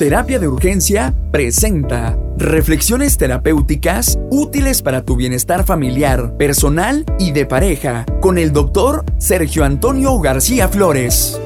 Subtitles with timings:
[0.00, 8.06] Terapia de Urgencia presenta reflexiones terapéuticas útiles para tu bienestar familiar, personal y de pareja
[8.22, 11.38] con el doctor Sergio Antonio García Flores.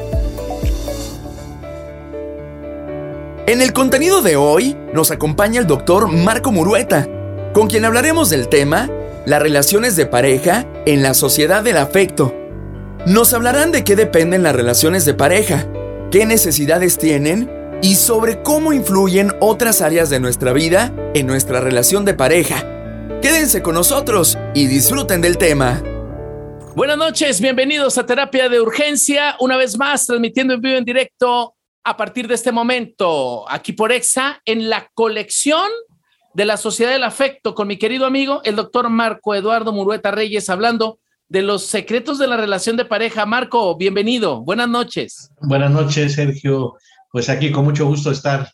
[3.48, 7.09] En el contenido de hoy nos acompaña el doctor Marco Murueta,
[7.55, 8.89] con quien hablaremos del tema
[9.27, 12.32] las relaciones de pareja en la sociedad del afecto.
[13.05, 15.66] Nos hablarán de qué dependen las relaciones de pareja,
[16.12, 22.04] qué necesidades tienen y sobre cómo influyen otras áreas de nuestra vida en nuestra relación
[22.04, 22.64] de pareja.
[23.21, 25.82] Quédense con nosotros y disfruten del tema.
[26.76, 31.54] Buenas noches, bienvenidos a Terapia de Urgencia, una vez más transmitiendo en vivo en directo
[31.85, 35.70] a partir de este momento, aquí por EXA, en la colección
[36.33, 40.50] de la Sociedad del Afecto, con mi querido amigo, el doctor Marco Eduardo Murueta Reyes,
[40.50, 43.27] hablando de los secretos de la relación de pareja.
[43.27, 45.30] Marco, bienvenido, buenas noches.
[45.41, 46.75] Buenas noches, Sergio
[47.14, 48.50] pues aquí con mucho gusto estar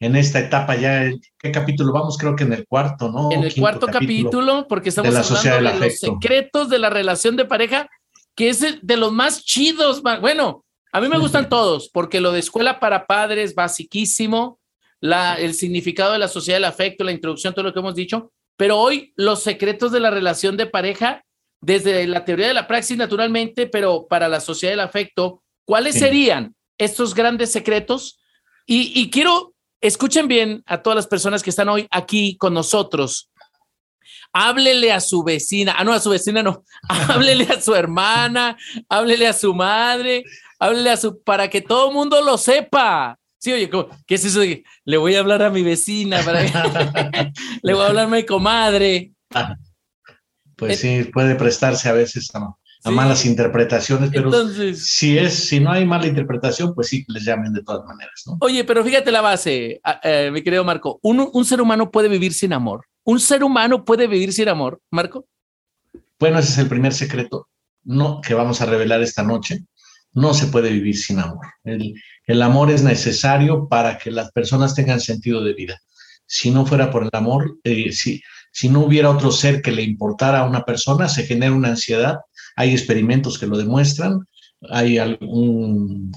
[0.00, 1.08] en esta etapa ya.
[1.38, 2.18] ¿Qué capítulo vamos?
[2.18, 3.30] Creo que en el cuarto, ¿no?
[3.30, 7.88] En el cuarto capítulo, porque estamos hablando de los secretos de la relación de pareja,
[8.34, 10.02] que es de los más chidos.
[10.02, 14.58] Bueno, a mí me gustan todos, porque lo de escuela para padres, basiquísimo,
[14.98, 18.32] la, el significado de la sociedad del afecto, la introducción, todo lo que hemos dicho,
[18.56, 21.22] pero hoy los secretos de la relación de pareja,
[21.60, 26.56] desde la teoría de la praxis naturalmente, pero para la sociedad del afecto, ¿cuáles serían?
[26.80, 28.18] Estos grandes secretos.
[28.66, 33.30] Y, quiero, escuchen bien a todas las personas que están hoy aquí con nosotros.
[34.32, 38.56] Háblele a su vecina, ah, no, a su vecina no, háblele a su hermana,
[38.88, 40.22] háblele a su madre,
[40.60, 43.18] háblele a su, para que todo el mundo lo sepa.
[43.38, 43.68] Sí, oye,
[44.06, 44.40] ¿qué es eso?
[44.84, 46.42] Le voy a hablar a mi vecina, para
[47.62, 49.12] le voy a hablar a mi comadre.
[50.54, 54.30] Pues sí, puede prestarse a veces a, a malas interpretaciones, pero
[54.74, 58.38] si es, si no hay mala interpretación, pues sí, les llamen de todas maneras, ¿no?
[58.40, 62.32] Oye, pero fíjate la base, eh, mi querido Marco, un, un ser humano puede vivir
[62.32, 62.86] sin amor.
[63.04, 65.26] ¿Un ser humano puede vivir sin amor, Marco?
[66.18, 67.48] Bueno, ese es el primer secreto
[67.84, 69.64] no, que vamos a revelar esta noche.
[70.12, 71.46] No se puede vivir sin amor.
[71.64, 71.94] El,
[72.26, 75.78] el amor es necesario para que las personas tengan sentido de vida.
[76.26, 78.20] Si no fuera por el amor, eh, si,
[78.52, 82.18] si no hubiera otro ser que le importara a una persona, se genera una ansiedad
[82.60, 84.20] hay experimentos que lo demuestran,
[84.68, 86.12] hay un,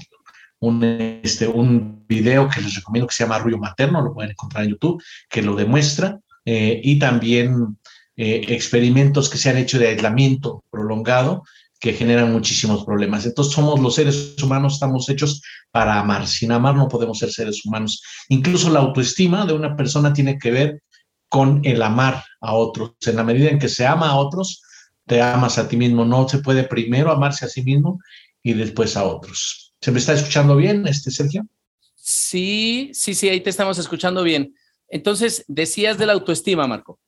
[1.22, 4.72] este, un video que les recomiendo que se llama Ruido Materno, lo pueden encontrar en
[4.72, 7.78] YouTube, que lo demuestra, eh, y también
[8.16, 11.44] eh, experimentos que se han hecho de aislamiento prolongado
[11.80, 13.24] que generan muchísimos problemas.
[13.24, 15.40] Entonces somos los seres humanos, estamos hechos
[15.70, 16.26] para amar.
[16.26, 18.02] Sin amar no podemos ser seres humanos.
[18.28, 20.82] Incluso la autoestima de una persona tiene que ver
[21.28, 22.92] con el amar a otros.
[23.06, 24.62] En la medida en que se ama a otros,
[25.06, 26.04] te amas a ti mismo.
[26.04, 28.00] No se puede primero amarse a sí mismo
[28.42, 29.74] y después a otros.
[29.80, 31.46] ¿Se me está escuchando bien, este Sergio?
[31.94, 34.54] Sí, sí, sí, ahí te estamos escuchando bien.
[34.88, 37.00] Entonces, decías de la autoestima, Marco.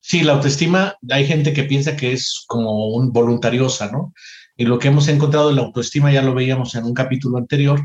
[0.00, 4.12] Sí, la autoestima, hay gente que piensa que es como un voluntariosa, ¿no?
[4.56, 7.84] Y lo que hemos encontrado en la autoestima, ya lo veíamos en un capítulo anterior,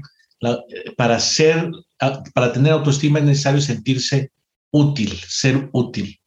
[0.96, 1.70] para ser,
[2.34, 4.32] para tener autoestima es necesario sentirse
[4.72, 6.20] útil, ser útil.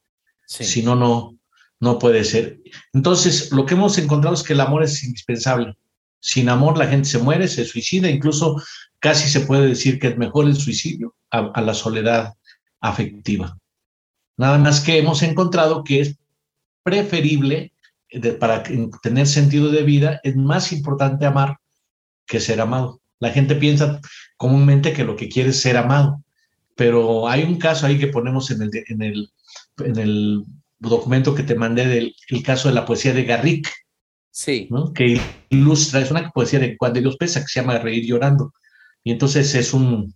[0.45, 1.37] Si no, no,
[1.83, 2.61] no puede ser.
[2.93, 5.75] Entonces, lo que hemos encontrado es que el amor es indispensable.
[6.21, 8.55] Sin amor la gente se muere, se suicida, incluso
[8.99, 12.35] casi se puede decir que es mejor el suicidio a, la soledad
[12.79, 13.57] afectiva.
[14.37, 16.15] Nada más que hemos encontrado que es
[16.83, 17.73] preferible
[18.39, 18.63] para
[19.01, 21.57] tener sentido de vida, es más importante amar
[22.25, 23.01] que ser amado.
[23.19, 23.99] La gente piensa
[24.37, 26.23] comúnmente que lo que quiere es ser amado,
[26.77, 29.29] pero hay un caso ahí que ponemos en el, en el,
[29.79, 30.45] en el
[30.89, 33.71] documento que te mandé del caso de la poesía de Garrick.
[34.31, 34.67] Sí.
[34.95, 38.53] Que ilustra, es una poesía de Juan de Dios Pesa que se llama Reír llorando.
[39.03, 40.13] Y entonces es, un,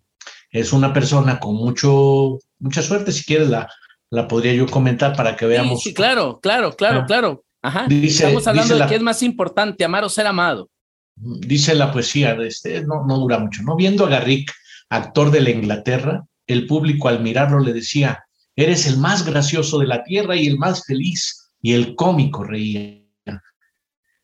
[0.52, 3.70] es una persona con mucho, mucha suerte, si quieres la,
[4.10, 5.84] la podría yo comentar para que veamos.
[5.84, 7.44] Sí, claro, claro, claro, claro.
[7.62, 7.88] Ajá.
[7.90, 10.70] Estamos hablando de qué es más importante, amar o ser amado.
[11.16, 13.76] Dice la poesía, este, no, no dura mucho, ¿no?
[13.76, 14.52] Viendo a Garrick,
[14.90, 18.27] actor de la Inglaterra, el público al mirarlo le decía,
[18.58, 21.52] Eres el más gracioso de la tierra y el más feliz.
[21.62, 23.04] Y el cómico reía.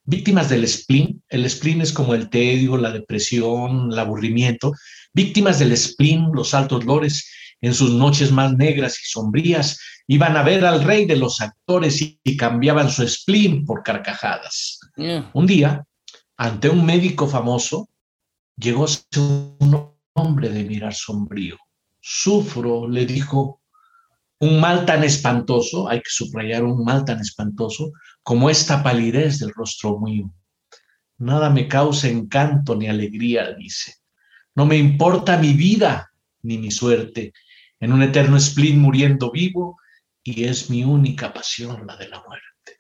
[0.05, 1.23] Víctimas del spleen.
[1.29, 4.73] El spleen es como el tedio, la depresión, el aburrimiento.
[5.13, 7.29] Víctimas del spleen, los altos lores,
[7.61, 12.01] en sus noches más negras y sombrías, iban a ver al rey de los actores
[12.01, 14.79] y, cambiaban su spleen por carcajadas.
[15.33, 15.85] Un día,
[16.35, 17.87] ante un médico famoso,
[18.57, 18.85] llegó
[19.59, 21.57] un hombre de mirar sombrío.
[22.01, 23.61] Sufro, le dijo,
[24.43, 29.53] un mal tan espantoso, hay que subrayar un mal tan espantoso, como esta palidez del
[29.53, 30.33] rostro mío.
[31.17, 33.95] Nada me causa encanto ni alegría, dice.
[34.55, 36.11] No me importa mi vida,
[36.41, 37.31] ni mi suerte,
[37.79, 39.77] en un eterno spleen muriendo vivo,
[40.21, 42.79] y es mi única pasión la de la muerte.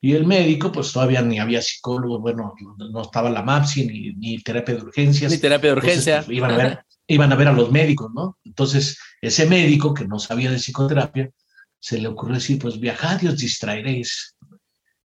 [0.00, 2.54] Y el médico, pues todavía ni había psicólogo, bueno,
[2.92, 5.32] no estaba la MAPSI, ni, ni terapia de urgencias.
[5.32, 6.22] Ni terapia de urgencia.
[6.22, 8.38] Pues, iban, a ver, iban a ver a los médicos, ¿no?
[8.44, 11.30] Entonces, ese médico que no sabía de psicoterapia,
[11.78, 14.36] se le ocurrió decir, pues viajad y os distraeréis.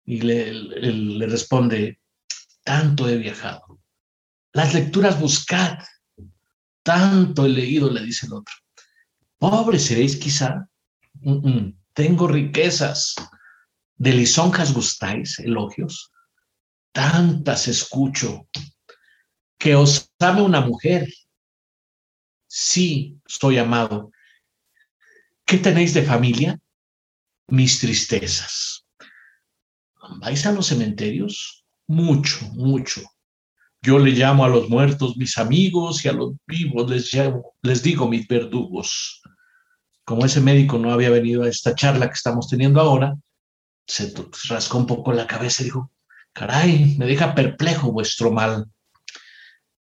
[0.04, 2.00] Y le, le responde,
[2.62, 3.80] tanto he viajado.
[4.52, 5.78] Las lecturas buscad,
[6.82, 8.54] tanto he leído, le dice el otro.
[9.38, 10.68] Pobre seréis quizá,
[11.92, 13.14] tengo riquezas,
[13.96, 16.12] de lisonjas gustáis, elogios,
[16.92, 18.48] tantas escucho,
[19.58, 21.08] que os ame una mujer.
[22.56, 24.12] Sí, soy amado.
[25.44, 26.56] ¿Qué tenéis de familia?
[27.48, 28.86] Mis tristezas.
[30.20, 31.64] ¿Vais a los cementerios?
[31.88, 33.02] Mucho, mucho.
[33.82, 37.10] Yo le llamo a los muertos mis amigos y a los vivos les,
[37.62, 39.20] les digo mis verdugos.
[40.04, 43.16] Como ese médico no había venido a esta charla que estamos teniendo ahora,
[43.84, 44.14] se
[44.48, 45.90] rascó un poco la cabeza y dijo,
[46.32, 48.66] caray, me deja perplejo vuestro mal,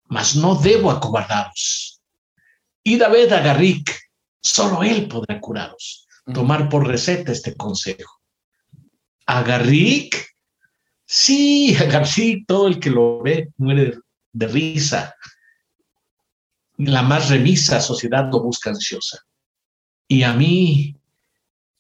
[0.05, 1.92] mas no debo acobardaros.
[2.85, 6.07] Id a ver a Garrick, solo él podrá curaros.
[6.33, 8.21] Tomar por receta este consejo.
[9.27, 10.35] ¿A Garrick?
[11.05, 13.99] Sí, a Garrick, todo el que lo ve muere
[14.33, 15.15] de risa.
[16.79, 19.21] La más remisa sociedad lo busca ansiosa.
[20.09, 20.97] ¿Y a mí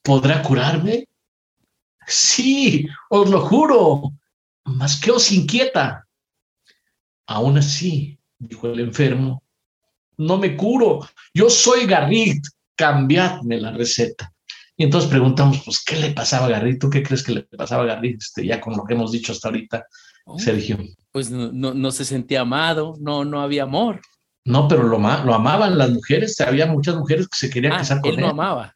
[0.02, 1.08] podrá curarme?
[2.06, 4.12] Sí, os lo juro,
[4.64, 6.06] mas que os inquieta.
[7.26, 9.42] Aún así, dijo el enfermo,
[10.22, 11.00] no me curo,
[11.34, 12.44] yo soy Garrit,
[12.76, 14.32] cambiadme la receta.
[14.76, 16.80] Y entonces preguntamos, pues, ¿qué le pasaba a Garrit?
[16.80, 18.20] ¿Tú qué crees que le pasaba a Garrit?
[18.20, 19.86] Este, ya con lo que hemos dicho hasta ahorita,
[20.24, 20.78] oh, Sergio.
[21.10, 24.00] Pues no, no, se sentía amado, no, no había amor.
[24.44, 28.00] No, pero lo, lo amaban las mujeres, había muchas mujeres que se querían ah, casar
[28.00, 28.16] con él.
[28.16, 28.74] Él no amaba.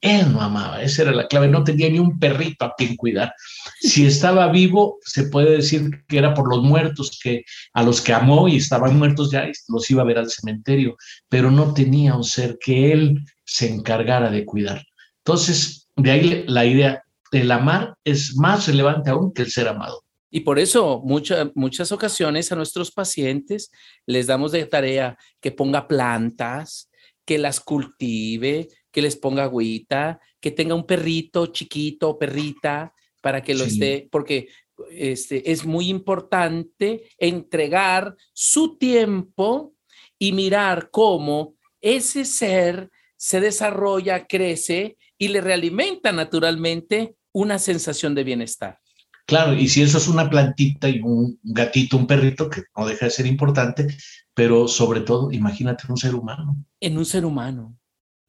[0.00, 3.34] Él no amaba, esa era la clave, no tenía ni un perrito a quien cuidar.
[3.80, 7.44] Si estaba vivo, se puede decir que era por los muertos que
[7.74, 10.96] a los que amó y estaban muertos ya los iba a ver al cementerio,
[11.28, 14.82] pero no tenía un ser que él se encargara de cuidar.
[15.18, 20.02] Entonces, de ahí la idea del amar es más relevante aún que el ser amado.
[20.30, 23.70] Y por eso muchas ocasiones a nuestros pacientes
[24.06, 26.88] les damos de tarea que ponga plantas,
[27.24, 33.54] que las cultive, que les ponga agüita, que tenga un perrito chiquito, perrita, para que
[33.54, 34.48] lo esté, porque
[34.90, 39.74] este, es muy importante entregar su tiempo
[40.18, 48.24] y mirar cómo ese ser se desarrolla, crece y le realimenta naturalmente una sensación de
[48.24, 48.78] bienestar.
[49.26, 53.04] Claro, y si eso es una plantita y un gatito, un perrito, que no deja
[53.04, 53.86] de ser importante,
[54.34, 56.56] pero sobre todo, imagínate un ser humano.
[56.80, 57.76] En un ser humano.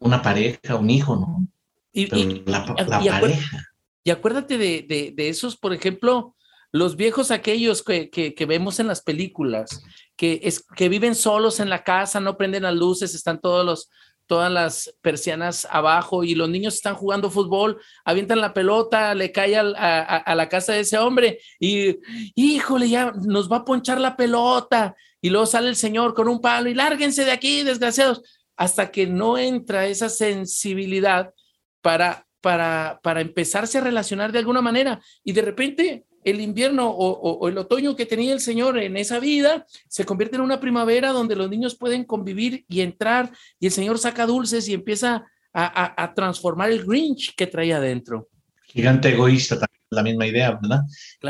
[0.01, 1.48] Una pareja, un hijo, ¿no?
[1.94, 2.07] Y,
[2.45, 3.71] la, pareja.
[4.03, 6.36] Y acuérdate de, de, esos, por ejemplo,
[6.71, 9.83] los viejos aquellos que, que, vemos en las películas,
[10.15, 13.89] que, es, que viven solos en la casa, no prenden las luces, están todos los,
[14.25, 19.56] todas las persianas abajo y los niños están jugando fútbol, avientan la pelota, le cae
[19.56, 21.98] a, a, la casa de ese hombre y,
[22.33, 24.95] híjole, ya nos va a ponchar la pelota.
[25.24, 28.24] Y luego sale el señor con un palo y lárguense de aquí, desgraciados,
[28.56, 31.34] hasta que no entra esa sensibilidad
[31.81, 35.01] para, para, para empezarse a relacionar de alguna manera.
[35.24, 39.65] Y de repente el invierno o, el otoño que tenía el Señor en esa vida
[39.88, 43.98] se convierte en una primavera donde los niños pueden convivir y entrar y el Señor
[43.98, 48.29] saca dulces y empieza a, transformar el Grinch que traía adentro.
[48.67, 50.81] Gigante egoísta también, la misma idea, ¿verdad?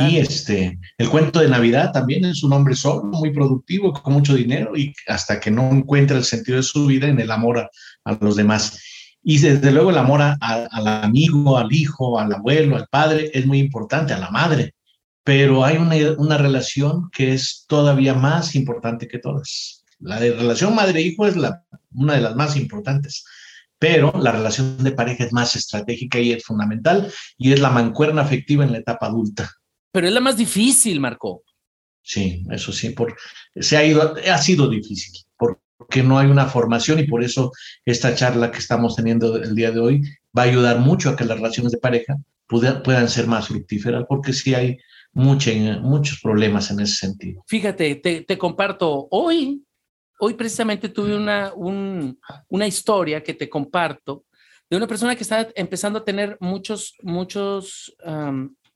[0.09, 4.35] Y este, el cuento de Navidad también es un hombre solo, muy productivo, con mucho
[4.35, 7.69] dinero y hasta que no encuentra el sentido de su vida en el amor
[8.05, 8.79] a, los demás.
[9.23, 13.59] Y desde luego el amor al amigo, al hijo, al abuelo, al padre es muy
[13.59, 14.73] importante, a la madre
[15.23, 19.83] pero hay una, relación que es todavía más importante que todas.
[19.99, 21.63] La de relación madre-hijo es la,
[21.93, 23.23] una de las más importantes,
[23.81, 28.21] pero la relación de pareja es más estratégica y es fundamental y es la mancuerna
[28.21, 29.49] afectiva en la etapa adulta.
[29.91, 31.41] Pero es la más difícil, Marco.
[32.03, 33.17] Sí, eso sí, por,
[33.55, 37.51] se ha, ido, ha sido difícil porque no hay una formación y por eso
[37.83, 40.01] esta charla que estamos teniendo el día de hoy
[40.37, 44.05] va a ayudar mucho a que las relaciones de pareja puedan, puedan ser más fructíferas,
[44.07, 44.77] porque sí hay
[45.13, 47.43] muchos problemas en ese sentido.
[47.47, 49.63] Fíjate, te, comparto, hoy,
[50.23, 51.51] hoy precisamente tuve una,
[52.47, 54.25] una historia que te comparto
[54.69, 57.95] de una persona que está empezando a tener muchos, muchos,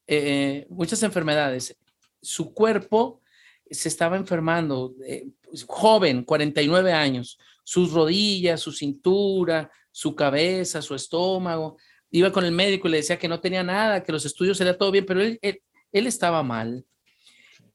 [0.08, 1.78] eh, muchas enfermedades.
[2.20, 3.22] Su cuerpo
[3.70, 5.28] se estaba enfermando, eh,
[5.68, 11.78] joven, 49 años, sus rodillas, su cintura, su cabeza, su estómago.
[12.10, 14.76] Iba con el médico y le decía que no tenía nada, que los estudios era
[14.80, 16.86] todo bien, pero él, él, estaba mal.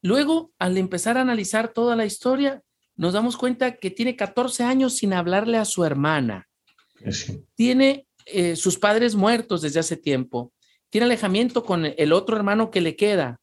[0.03, 2.65] Luego, al empezar a analizar toda la historia,
[3.01, 6.51] nos damos cuenta que tiene 14 años sin hablarle a su hermana.
[7.55, 10.53] Tiene eh, sus padres muertos desde hace tiempo.
[10.91, 13.41] Tiene alejamiento con el otro hermano que le queda.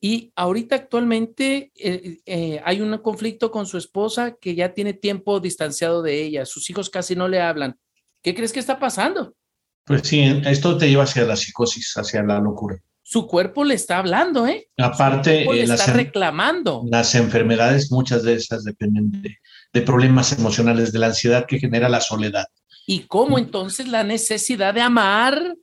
[0.00, 5.38] Y ahorita actualmente eh, eh, hay un conflicto con su esposa que ya tiene tiempo
[5.38, 6.44] distanciado de ella.
[6.44, 7.78] Sus hijos casi no le hablan.
[8.24, 9.36] ¿Qué crees que está pasando?
[9.84, 12.76] Pues sí, esto te lleva hacia la psicosis, hacia la locura.
[13.12, 14.68] Su cuerpo le está hablando, ¿eh?
[14.78, 16.84] Aparte, le está reclamando.
[16.88, 19.36] Las enfermedades, muchas de esas dependen de,
[19.72, 22.46] de problemas emocionales, de la ansiedad que genera la soledad.
[22.86, 25.56] ¿Y cómo entonces la necesidad de amar,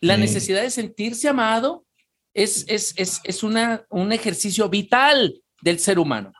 [0.00, 1.84] la necesidad de sentirse amado,
[2.34, 6.32] es, es, es, es una, un ejercicio vital del ser humano?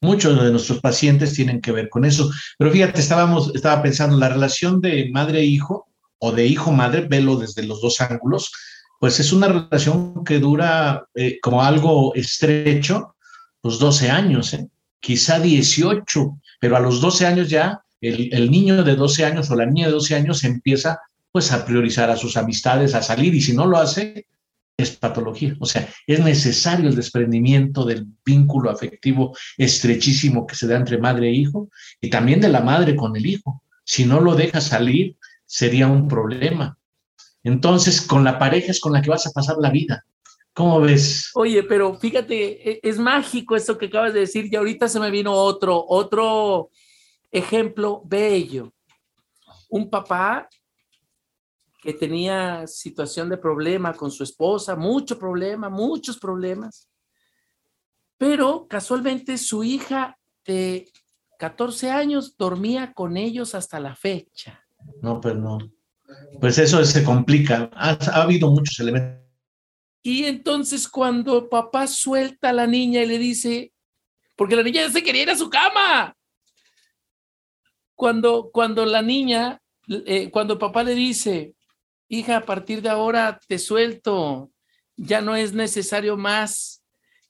[0.00, 2.30] Muchos de nuestros pacientes tienen que ver con eso.
[2.58, 7.80] Pero fíjate, estábamos, estaba pensando, la relación de madre-hijo o de hijo-madre, velo desde los
[7.80, 8.52] dos ángulos,
[8.98, 13.14] pues es una relación que dura eh, como algo estrecho,
[13.62, 14.68] los 12 años, ¿eh?
[15.00, 19.66] quizá 18, pero a los 12 años ya el, niño de 12 años o la
[19.66, 21.00] niña de 12 años empieza
[21.32, 24.26] pues a priorizar a sus amistades, a salir y si no lo hace,
[24.76, 25.56] es patología.
[25.60, 31.28] O sea, es necesario el desprendimiento del vínculo afectivo estrechísimo que se da entre madre
[31.28, 33.62] e hijo y también de la madre con el hijo.
[33.84, 36.78] Si no lo deja salir, sería un problema.
[37.46, 40.04] Entonces, con la pareja es con la que vas a pasar la vida.
[40.52, 41.30] ¿Cómo ves?
[41.36, 45.12] Oye, pero fíjate, e, es mágico esto que acabas de decir y ahorita se me
[45.12, 46.70] vino otro, otro
[47.30, 48.72] ejemplo bello.
[49.68, 50.48] Un papá
[51.80, 56.90] que tenía situación de problema con su esposa, mucho problema, muchos problemas,
[58.18, 60.90] pero casualmente su hija de
[61.38, 64.66] 14 años dormía con ellos hasta la fecha.
[65.00, 65.58] No, pues no.
[66.40, 67.70] Pues eso se complica.
[67.74, 69.24] Ha, ha habido muchos elementos.
[70.02, 73.72] Y entonces cuando papá suelta a la niña y le dice,
[74.36, 76.16] porque la niña ya se quería ir a su cama,
[77.96, 81.54] cuando, cuando la niña, eh, cuando papá le dice,
[82.08, 84.52] hija, a partir de ahora te suelto,
[84.96, 86.84] ya no es necesario más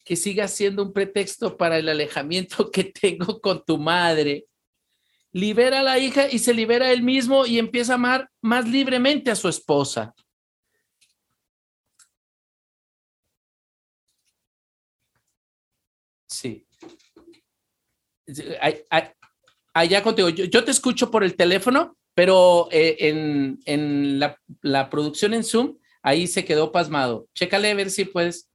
[0.04, 4.47] que siga siendo un pretexto para el alejamiento que tengo con tu madre.
[5.37, 9.31] Libera a la hija y se libera él mismo y empieza a amar más libremente
[9.31, 10.14] a su esposa.
[16.26, 16.66] Sí.
[19.75, 20.31] Allá contigo.
[20.31, 24.19] Yo, te escucho por el teléfono, pero eh, en,
[24.62, 27.28] la, producción en Zoom, ahí se quedó pasmado.
[27.35, 28.49] Chécale a ver si puedes.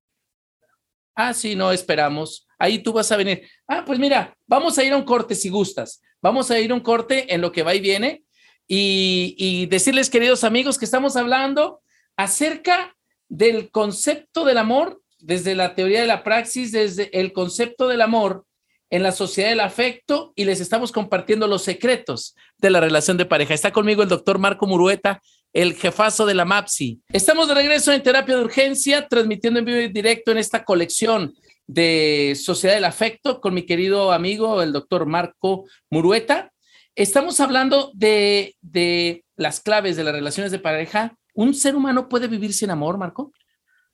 [1.13, 2.47] Ah, sí, no, esperamos.
[2.61, 3.49] Ahí tú vas a venir.
[3.67, 5.99] Ah, pues mira, vamos a ir a un corte si gustas.
[6.21, 8.23] Vamos a ir a un corte en lo que va y viene
[8.67, 11.81] y, decirles, queridos amigos, que estamos hablando
[12.15, 12.95] acerca
[13.29, 18.45] del concepto del amor desde la teoría de la praxis, desde el concepto del amor
[18.91, 23.25] en la sociedad del afecto y les estamos compartiendo los secretos de la relación de
[23.25, 23.55] pareja.
[23.55, 25.19] Está conmigo el doctor Marco Murueta,
[25.51, 27.01] el jefazo de la MAPSI.
[27.11, 31.33] Estamos de regreso en terapia de urgencia, transmitiendo en vivo y directo en esta colección
[31.71, 36.51] de Sociedad del Afecto con mi querido amigo, el doctor Marco Murueta.
[36.95, 41.15] Estamos hablando de, de las claves de las relaciones de pareja.
[41.33, 43.31] ¿Un ser humano puede vivir sin amor, Marco?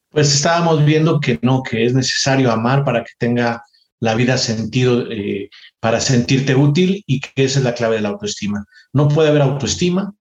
[0.10, 3.62] Pues estábamos viendo que no, que es necesario amar para que tenga
[4.00, 8.10] la vida sentido eh, para sentirte útil y que esa es la clave de la
[8.10, 8.66] autoestima.
[8.92, 10.16] No puede haber autoestima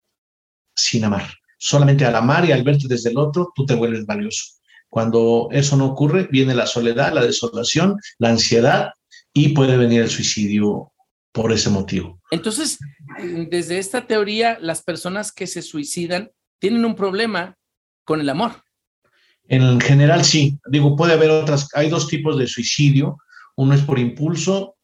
[0.75, 1.27] sin amar.
[1.57, 4.45] Solamente al amar y al verte desde el otro, tú te vuelves valioso.
[4.97, 8.93] Cuando eso no ocurre, viene la soledad, la desolación, la ansiedad
[9.35, 10.91] y puede venir el suicidio
[11.33, 12.19] por ese motivo.
[12.31, 12.79] Entonces,
[13.51, 17.59] desde esta teoría, las personas que se suicidan tienen un problema
[18.05, 18.63] con el amor.
[19.49, 20.59] En general, sí.
[20.67, 23.19] Digo, puede haber otras, hay dos tipos de suicidio
[23.55, 24.77] uno es por impulso,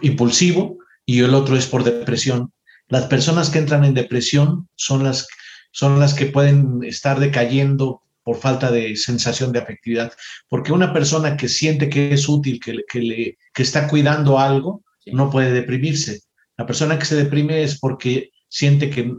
[0.00, 2.50] impulsivo, y el otro es por depresión.
[2.88, 5.28] Las personas que entran en depresión son las,
[5.70, 8.00] son las que pueden estar decayendo
[8.30, 10.12] por falta de sensación de afectividad.
[10.48, 14.84] Porque una persona que siente que es útil, que, que, le, que está cuidando algo,
[15.06, 16.20] no puede deprimirse.
[16.56, 19.12] La persona que se deprime es porque siente que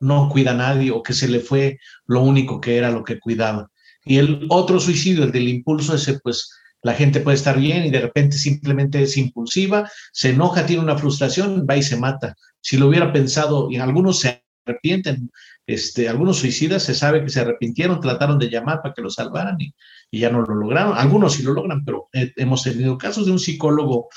[0.00, 3.20] no cuida a nadie o que se le fue lo único que era lo que
[3.20, 3.70] cuidaba.
[4.04, 6.50] Y el otro suicidio, el del impulso, ese pues
[6.82, 10.98] la gente puede estar bien y de repente simplemente es impulsiva, se enoja, tiene una
[10.98, 12.34] frustración, va y se mata.
[12.60, 15.30] Si lo hubiera pensado, y algunos se arrepienten,
[15.66, 19.56] este, algunos suicidas se sabe que se arrepintieron, trataron de llamar para que lo salvaran
[19.60, 19.74] y,
[20.12, 20.96] ya no lo lograron.
[20.96, 24.08] Algunos sí lo logran, pero hemos tenido casos de un psicólogo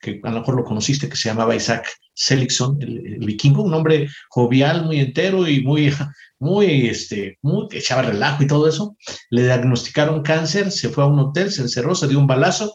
[0.00, 4.08] que a lo mejor lo conociste, que se llamaba Isaac Seligson, el, vikingo, un hombre
[4.28, 5.94] jovial, muy entero y muy,
[6.38, 8.96] muy, este, muy, que echaba relajo y todo eso.
[9.30, 12.74] Le diagnosticaron cáncer, se fue a un hotel, se encerró, se dio un balazo,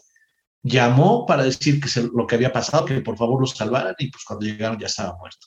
[0.62, 4.24] llamó para decir que lo que había pasado, que por favor lo salvaran y pues
[4.24, 5.46] cuando llegaron ya estaba muerto.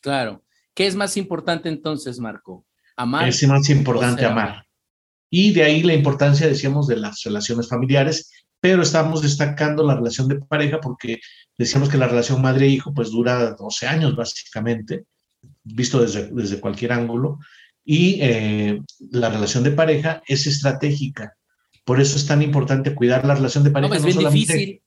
[0.00, 0.44] Claro.
[0.74, 2.66] ¿Qué es más importante entonces, Marco?
[2.96, 3.28] Amar.
[3.28, 4.66] Es más importante amar.
[5.30, 8.30] Y de ahí la importancia, decíamos, de las relaciones familiares
[8.64, 11.20] pero estamos destacando la relación de pareja porque
[11.58, 15.04] decíamos que la relación madre-hijo pues dura 12 años básicamente,
[15.64, 17.40] visto desde, desde cualquier ángulo,
[17.84, 21.36] y eh, la relación de pareja es estratégica.
[21.84, 23.98] Por eso es tan importante cuidar la relación de pareja.
[23.98, 24.80] No, es bien difícil.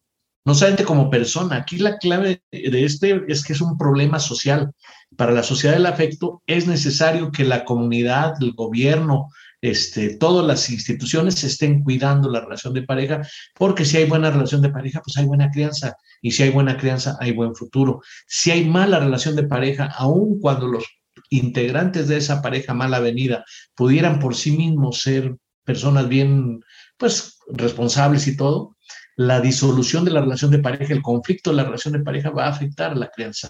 [0.47, 1.57] No solamente como persona.
[1.57, 4.71] Aquí la clave de este es que es un problema social.
[5.17, 9.27] Para la sociedad del afecto es necesario que la comunidad, el gobierno,
[9.59, 14.61] este, todas las instituciones estén cuidando la relación de pareja, porque si hay buena relación
[14.61, 18.01] de pareja, pues hay buena crianza, y si hay buena crianza, hay buen futuro.
[18.25, 20.85] Si hay mala relación de pareja, aun cuando los
[21.29, 23.43] integrantes de esa pareja mala venida
[23.75, 25.35] pudieran por sí mismos ser
[25.65, 26.61] personas bien,
[26.95, 28.76] pues, responsables y todo,
[29.17, 32.45] la disolución de la relación de pareja, el conflicto de la relación de pareja va
[32.45, 33.49] a afectar a la crianza.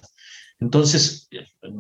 [0.60, 1.30] Entonces,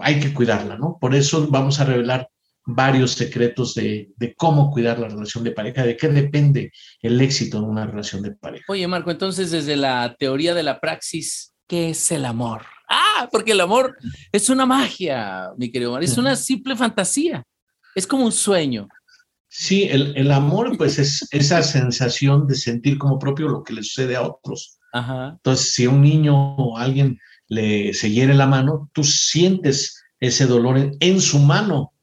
[0.01, 0.97] hay que cuidarla, ¿no?
[0.99, 2.29] Por eso vamos a revelar
[2.65, 7.63] varios secretos de, cómo cuidar la relación de pareja, de qué depende el éxito en
[7.63, 8.65] una relación de pareja.
[8.67, 12.65] Oye, Marco, entonces desde la teoría de la praxis, ¿qué es el amor?
[12.89, 13.97] Ah, porque el amor
[14.33, 17.41] es una magia, mi querido Mar, es una simple fantasía,
[17.95, 18.89] es como un sueño.
[19.49, 24.15] Sí, el, amor pues es esa sensación de sentir como propio lo que le sucede
[24.15, 24.77] a otros.
[24.93, 30.45] Entonces, si a un niño o alguien le se hiere la mano, tú sientes ese
[30.47, 31.93] dolor en su mano,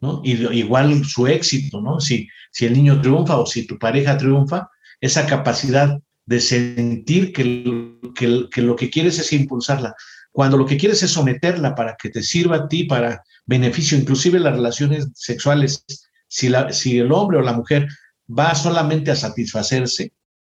[0.00, 0.20] ¿no?
[0.24, 2.00] Y igual su éxito, ¿no?
[2.00, 4.68] Si, si el niño triunfa o si tu pareja triunfa,
[5.00, 9.94] esa capacidad de sentir que, que, lo que quieres es impulsarla.
[10.30, 14.38] Cuando lo que quieres es someterla para que te sirva a ti, para beneficio, inclusive
[14.38, 15.84] las relaciones sexuales,
[16.28, 17.88] si, la, si el hombre o la mujer
[18.28, 20.12] va solamente a satisfacerse,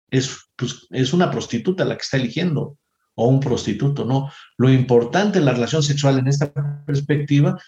[0.10, 2.78] es, pues, es una prostituta la que está eligiendo
[3.16, 4.32] o un prostituto, ¿no?
[4.58, 6.52] Lo importante en la relación sexual en esta
[6.86, 7.60] perspectiva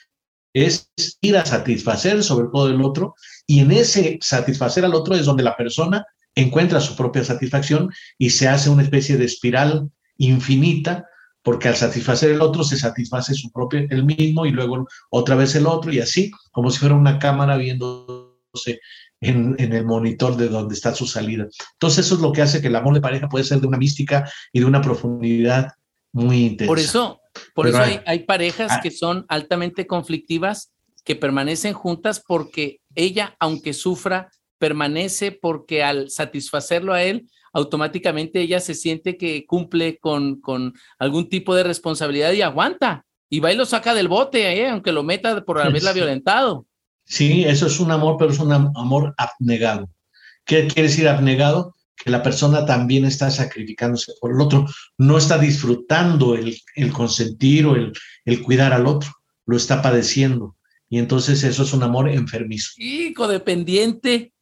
[0.54, 0.90] es
[1.22, 3.16] ir a satisfacer sobre todo el otro
[3.46, 8.30] y en ese satisfacer al otro es donde la persona encuentra su propia satisfacción y
[8.30, 11.06] se hace una especie de espiral infinita
[11.46, 15.54] porque al satisfacer el otro se satisface su propio el mismo y luego otra vez
[15.54, 18.80] el otro y así como si fuera una cámara viéndose
[19.22, 21.48] en, en, el monitor de donde está su salida.
[21.74, 23.78] Entonces eso es lo que hace que el amor de pareja puede ser de una
[23.78, 25.74] mística y de una profundidad
[26.12, 26.68] muy intensa.
[26.68, 27.22] Por eso,
[27.54, 28.80] por eso hay, parejas ah.
[28.82, 30.72] que son altamente conflictivas
[31.04, 38.60] que permanecen juntas porque ella, aunque sufra, permanece porque al satisfacerlo a él, automáticamente ella
[38.60, 43.06] se siente que cumple con, con algún tipo de responsabilidad y aguanta.
[43.30, 44.70] Y va y lo saca del bote, ¿eh?
[44.70, 46.68] aunque lo meta por haberla violentado.
[47.06, 49.90] Sí, eso es un amor, pero es un amor abnegado.
[50.44, 51.74] ¿Qué quiere decir abnegado?
[52.04, 54.66] que la persona también está sacrificándose por el otro,
[54.98, 56.60] no está disfrutando el,
[56.92, 57.94] consentir o el,
[58.26, 59.12] el, cuidar al otro,
[59.46, 60.58] lo está padeciendo.
[60.90, 62.72] Y entonces eso es un amor enfermizo.
[62.76, 64.34] Y codependiente.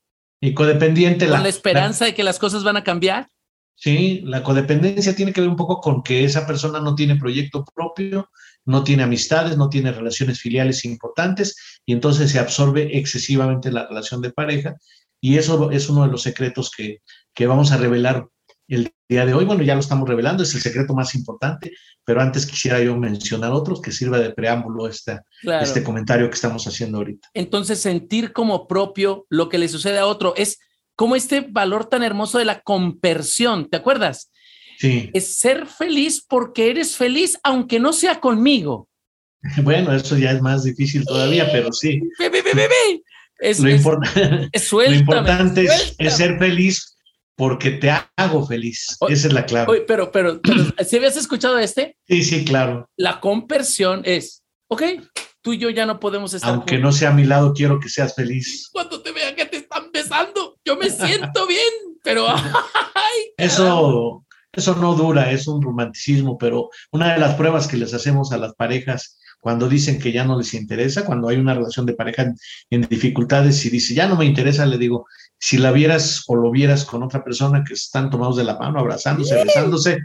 [0.45, 1.29] Y codependiente.
[1.29, 3.29] Con la, esperanza de que las cosas van a cambiar.
[3.75, 7.63] Sí, la codependencia tiene que ver un poco con que esa persona no tiene proyecto
[7.73, 8.29] propio,
[8.65, 14.19] no tiene amistades, no tiene relaciones filiales importantes y entonces se absorbe excesivamente la relación
[14.19, 14.75] de pareja
[15.21, 16.99] y eso es uno de los secretos que,
[17.33, 18.27] que vamos a revelar
[18.67, 19.45] el día de hoy.
[19.45, 21.71] Bueno, ya lo estamos revelando, es el secreto más importante,
[22.03, 25.23] pero antes quisiera yo mencionar otros que sirva de preámbulo esta,
[25.61, 27.29] este comentario que estamos haciendo ahorita.
[27.33, 30.59] Entonces, sentir como propio lo que le sucede a otro es
[30.95, 34.31] como este valor tan hermoso de la compersión, ¿te acuerdas?
[34.77, 35.09] Sí.
[35.13, 38.89] Es ser feliz porque eres feliz aunque no sea conmigo.
[39.63, 42.01] Bueno, eso ya es más difícil todavía, pero sí.
[43.39, 43.69] Es, lo,
[44.95, 46.92] importante es, ser feliz
[47.35, 48.97] porque te hago feliz.
[49.09, 49.81] Esa es la clave.
[49.87, 50.39] pero, pero,
[50.87, 51.97] si habías escuchado este?
[52.07, 52.89] Sí, sí, claro.
[52.97, 54.83] La conversión es, ok,
[55.41, 56.49] tú y yo ya no podemos estar.
[56.49, 58.69] Aunque no sea a mi lado, quiero que seas feliz.
[58.71, 62.27] Cuando te vean que te están besando, yo me siento bien, pero.
[63.37, 68.31] eso, eso no dura, es un romanticismo, pero una de las pruebas que les hacemos
[68.31, 71.95] a las parejas cuando dicen que ya no les interesa, cuando hay una relación de
[71.95, 72.33] pareja
[72.69, 75.05] en, dificultades y dice, ya no me interesa, le digo,
[75.43, 78.79] si la vieras o lo vieras con otra persona que están tomados de la mano,
[78.79, 79.97] abrazándose, besándose.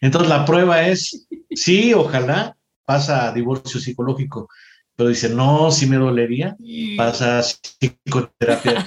[0.00, 4.48] Entonces la prueba es, sí, ojalá pasa a divorcio psicológico,
[4.94, 6.56] pero dice, no, si me dolería,
[6.96, 8.86] pasa a psicoterapia.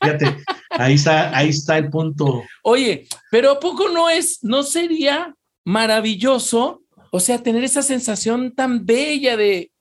[0.00, 0.36] Fíjate,
[0.70, 2.44] Ahí está, ahí está el punto.
[2.62, 8.86] Oye, pero ¿a poco no es, no sería maravilloso, o sea, tener esa sensación tan
[8.86, 9.72] bella de,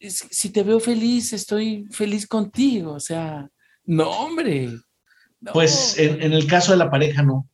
[0.00, 3.48] si te veo feliz, estoy feliz contigo, o sea,
[3.84, 4.70] no, hombre.
[5.52, 7.48] Pues en, el caso de la pareja, no.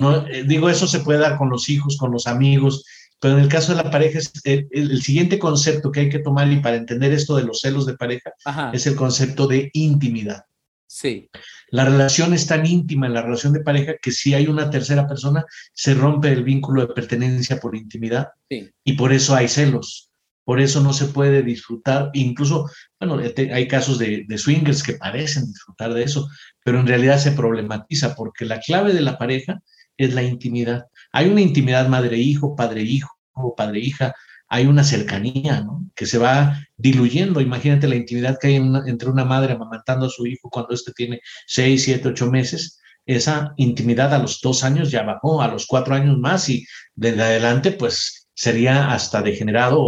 [0.00, 2.84] no eh, digo, eso se puede dar con los hijos, con los amigos,
[3.20, 6.50] pero en el caso de la pareja, es el, siguiente concepto que hay que tomar
[6.50, 8.32] y para entender esto de los celos de pareja
[8.72, 10.44] es el concepto de intimidad.
[10.88, 11.30] Sí.
[11.68, 15.06] La relación es tan íntima en la relación de pareja que si hay una tercera
[15.06, 20.11] persona, se rompe el vínculo de pertenencia por intimidad y por eso hay celos.
[20.44, 23.20] Por eso no se puede disfrutar, incluso, bueno,
[23.52, 26.28] hay casos de, swingers que parecen disfrutar de eso,
[26.64, 29.60] pero en realidad se problematiza porque la clave de la pareja
[29.96, 30.86] es la intimidad.
[31.12, 33.10] Hay una intimidad madre-hijo, padre-hijo,
[33.56, 34.14] padre-hija,
[34.48, 35.88] hay una cercanía, ¿no?
[35.94, 37.40] Que se va diluyendo.
[37.40, 41.20] Imagínate la intimidad que hay entre una madre amamantando a su hijo cuando éste tiene
[41.46, 42.78] seis, siete, ocho meses.
[43.06, 47.22] Esa intimidad a los dos años ya bajó, a los cuatro años más y desde
[47.22, 49.80] adelante, pues sería hasta degenerado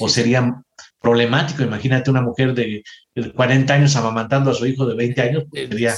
[0.00, 0.64] o, sería
[1.00, 1.62] problemático.
[1.62, 2.82] Imagínate una mujer de,
[3.36, 5.94] 40 años amamantando a su hijo de 20 años, pues, sería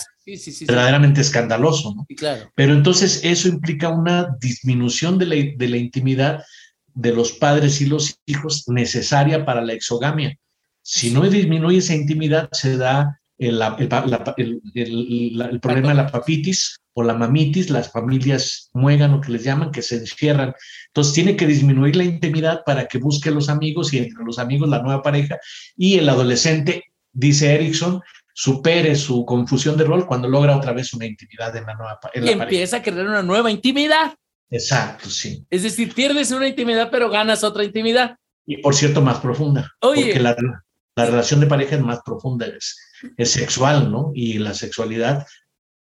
[0.67, 1.95] verdaderamente escandaloso.
[1.95, 2.07] ¿no?
[2.15, 2.53] Claro.
[2.55, 6.45] Pero entonces eso implica una disminución de la, de la intimidad
[6.93, 10.37] de los padres y los hijos necesaria para la exogamia.
[10.83, 13.59] Si no disminuye esa intimidad, se da el,
[15.63, 19.83] problema de la papitis o la mamitis, las familias muegan o que les llaman, que
[19.83, 20.55] se encierran.
[20.89, 24.69] Entonces tiene que disminuir la intimidad para que busque los amigos y entre los amigos
[24.69, 25.39] la nueva pareja
[25.77, 28.03] y el adolescente, dice Erickson,
[28.35, 32.27] supere su confusión de rol cuando logra otra vez una intimidad en la nueva en
[32.27, 34.15] y empieza a crear una nueva intimidad.
[34.51, 35.47] Exacto, sí.
[35.49, 38.17] Es decir, pierdes una intimidad, pero ganas otra intimidad.
[38.45, 39.71] Y por cierto, más profunda.
[39.81, 40.05] Oye.
[40.05, 40.37] Porque la,
[41.07, 42.77] relación de pareja es más profunda, es,
[43.17, 44.13] es sexual, ¿no?
[44.15, 45.27] Y la sexualidad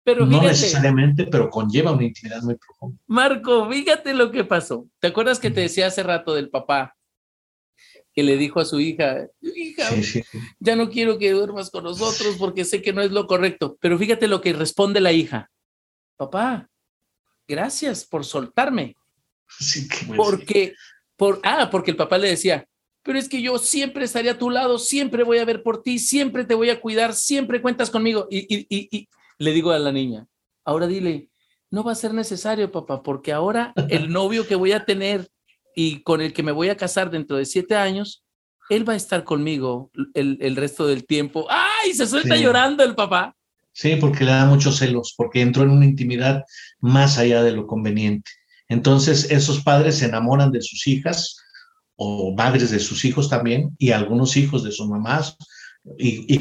[0.08, 2.98] pero no necesariamente, pero conlleva una intimidad muy profunda.
[3.06, 4.88] Marco, fíjate lo que pasó.
[5.00, 6.96] ¿Te acuerdas que te decía hace rato del papá
[8.14, 9.90] que le dijo a su hija, hija,
[10.60, 13.76] ya no quiero que duermas con nosotros porque sé que no es lo correcto?
[13.82, 15.50] Pero fíjate lo que responde la hija.
[16.16, 16.70] Papá,
[17.46, 18.96] gracias por soltarme.
[19.58, 20.72] Sí, porque,
[21.16, 22.66] por, ah, porque el papá le decía,
[23.02, 25.98] pero es que yo siempre estaré a tu lado, siempre voy a ver por ti,
[25.98, 28.26] siempre te voy a cuidar, siempre cuentas conmigo.
[28.30, 30.26] Y, y, y, le digo a la niña,
[30.64, 31.30] ahora dile,
[31.70, 35.28] no va a ser necesario, papá, porque ahora el novio que voy a tener
[35.74, 38.24] y con el que me voy a casar dentro de siete años,
[38.68, 41.46] él va a estar conmigo el, el resto del tiempo.
[41.48, 41.94] ¡Ay!
[41.94, 43.34] Se suelta llorando el papá.
[43.72, 46.42] Sí, porque le da muchos celos, porque entró en una intimidad
[46.80, 48.30] más allá de lo conveniente.
[48.68, 51.36] Entonces, esos padres se enamoran de sus hijas
[51.94, 55.36] o madres de sus hijos también, y algunos hijos de sus mamás,
[55.98, 56.38] y,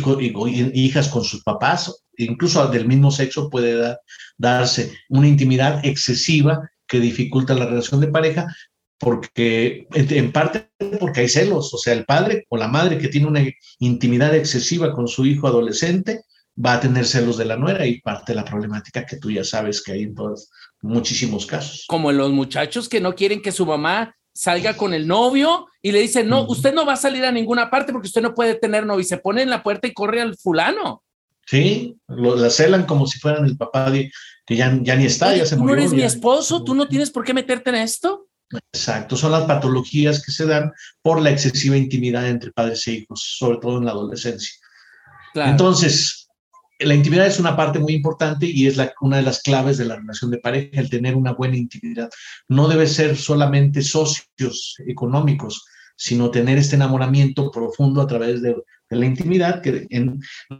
[0.73, 3.95] hijas con sus papás, incluso del mismo sexo puede
[4.37, 8.47] darse una intimidad excesiva que dificulta la relación de pareja,
[8.97, 13.27] porque en parte porque hay celos, o sea, el padre o la madre que tiene
[13.27, 13.43] una
[13.79, 16.21] intimidad excesiva con su hijo adolescente,
[16.63, 19.43] va a tener celos de la nuera y parte de la problemática que tú ya
[19.43, 20.49] sabes que hay en todos
[20.81, 21.85] muchísimos casos.
[21.87, 25.99] Como los muchachos que no quieren que su mamá salga con el novio y le
[25.99, 28.85] dicen, no, usted no va a salir a ninguna parte porque usted no puede tener
[28.85, 31.03] novio y se pone en la puerta y corre al fulano.
[31.47, 34.11] Sí, lo, la celan como si fueran el papá de,
[34.45, 35.73] que ya, ya ni está, ya se murió.
[35.73, 38.27] Tú no eres mi esposo, tú no tienes por qué meterte en esto.
[38.71, 40.71] Exacto, son las patologías que se dan
[41.01, 44.53] por la excesiva intimidad entre padres e hijos, sobre todo en la adolescencia.
[45.33, 46.26] Entonces,
[46.79, 49.95] la intimidad es una parte muy importante y es una de las claves de la
[49.95, 52.09] relación de pareja, el tener una buena intimidad.
[52.47, 58.55] No debe ser solamente socios económicos, sino tener este enamoramiento profundo a través de,
[58.89, 59.87] la intimidad, que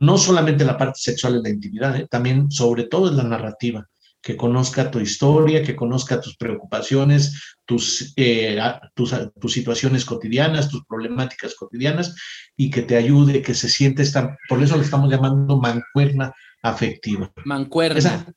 [0.02, 2.08] no solamente la parte sexual es la intimidad, ¿eh?
[2.10, 3.88] también sobre todo es la narrativa
[4.28, 8.62] que conozca tu historia, que conozca tus preocupaciones, tus, eh,
[8.94, 12.14] tus, tus, situaciones cotidianas, tus problemáticas cotidianas
[12.58, 17.32] y que te ayude, que se siente esta, por eso le estamos llamando mancuerna afectiva.
[17.46, 18.00] Mancuerna.
[18.00, 18.34] Esa,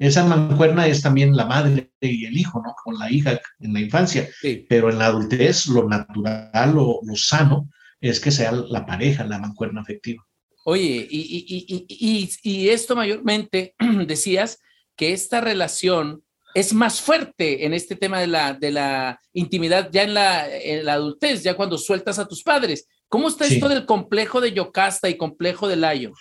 [0.00, 2.74] esa mancuerna es también la madre y el hijo, ¿no?
[2.82, 4.28] Con la hija en la infancia,
[4.68, 9.38] pero en la adultez lo natural, lo, lo sano es que sea la pareja, la
[9.38, 10.26] mancuerna afectiva.
[10.64, 13.76] Oye, y, y, y, y, esto mayormente
[14.08, 14.58] decías
[15.00, 16.22] que esta relación
[16.54, 20.84] es más fuerte en este tema de la, de la intimidad ya en la, en
[20.84, 22.86] la adultez, ya cuando sueltas a tus padres.
[23.08, 26.12] ¿Cómo está esto del complejo de Yocasta y complejo de Layo?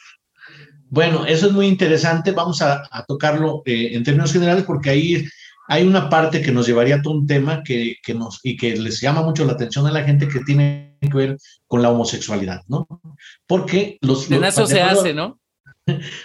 [0.89, 2.31] Bueno, eso es muy interesante.
[2.31, 5.27] Vamos a, tocarlo eh, en términos generales porque ahí
[5.67, 8.77] hay una parte que nos llevaría a todo un tema que, que, nos, y que
[8.77, 11.37] les llama mucho la atención a la gente que tiene que ver
[11.67, 12.87] con la homosexualidad, ¿no?
[13.45, 14.31] Porque los...
[14.31, 15.37] En eso se hace, ¿no?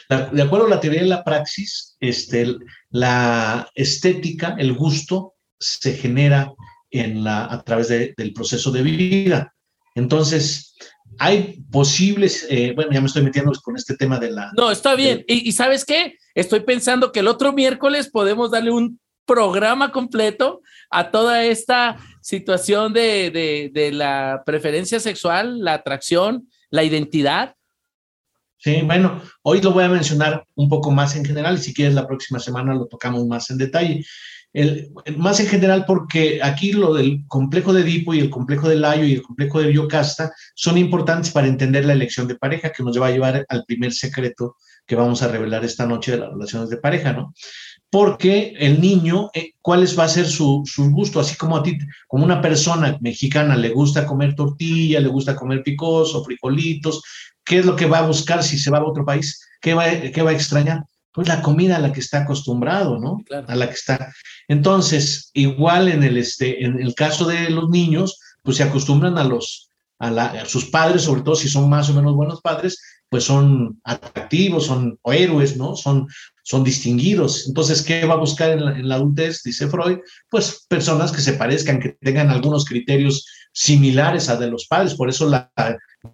[0.09, 2.57] De acuerdo a la teoría de la praxis, este,
[2.91, 6.53] la estética, el gusto, se genera
[6.91, 9.55] en la, a través del proceso de vida.
[9.95, 10.77] Entonces,
[11.19, 14.51] hay posibles, eh, bueno, ya me estoy metiendo con este tema de la...
[14.57, 15.25] No, está bien.
[15.27, 16.19] y, sabes qué?
[16.35, 22.93] Estoy pensando que el otro miércoles podemos darle un programa completo a toda esta situación
[22.93, 27.55] de, de la preferencia sexual, la atracción, la identidad.
[28.65, 31.93] Sí, bueno, hoy lo voy a mencionar un poco más en general y si quieres
[31.95, 34.07] la próxima semana lo tocamos más en detalle.
[35.19, 39.05] Más en general porque aquí lo del complejo de Edipo y el complejo de Layo
[39.05, 42.99] y el complejo de Biocasta son importantes para entender la elección de pareja que nos
[42.99, 46.71] va a llevar al primer secreto que vamos a revelar esta noche de las relaciones
[46.71, 47.35] de pareja, ¿no?
[47.91, 51.21] Porque el niño, eh, ¿cuál va a ser su, su, gusto?
[51.21, 55.63] Así como a ti, como una persona mexicana le gusta comer tortilla, le gusta comer
[55.63, 57.03] picoso, frijolitos,
[57.45, 59.47] ¿qué es lo que va a buscar si se va a otro país?
[59.61, 60.85] ¿Qué va, qué va a extrañar?
[61.15, 63.19] pues la comida a la que está acostumbrado, ¿no?
[63.47, 64.13] A la que está.
[64.49, 69.23] Entonces, igual en el, este, en el caso de los niños, pues se acostumbran a
[69.23, 69.69] los,
[70.01, 73.81] a, a, sus padres, sobre todo si son más o menos buenos padres, pues son
[73.85, 75.77] atractivos, son héroes, ¿no?
[75.77, 76.09] Son,
[76.43, 77.47] son distinguidos.
[77.47, 79.41] Entonces, ¿qué va a buscar en la, en la, adultez?
[79.45, 84.67] Dice Freud, pues personas que se parezcan, que tengan algunos criterios similares a de los
[84.67, 84.95] padres.
[84.95, 85.51] Por eso la,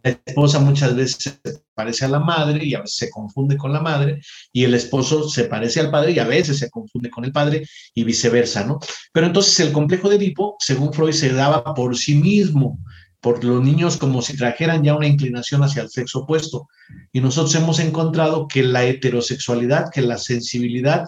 [0.04, 3.80] esposa muchas veces se parece a la madre y a veces se confunde con la
[3.80, 4.20] madre,
[4.52, 7.66] y el esposo se parece al padre y a veces se confunde con el padre
[7.92, 8.78] y viceversa, ¿no?
[9.12, 12.78] Pero entonces el complejo de Edipo, según Freud, se daba por sí mismo,
[13.20, 16.68] por los niños como si trajeran ya una inclinación hacia el sexo opuesto.
[17.12, 21.06] Y nosotros hemos encontrado que la heterosexualidad, que la sensibilidad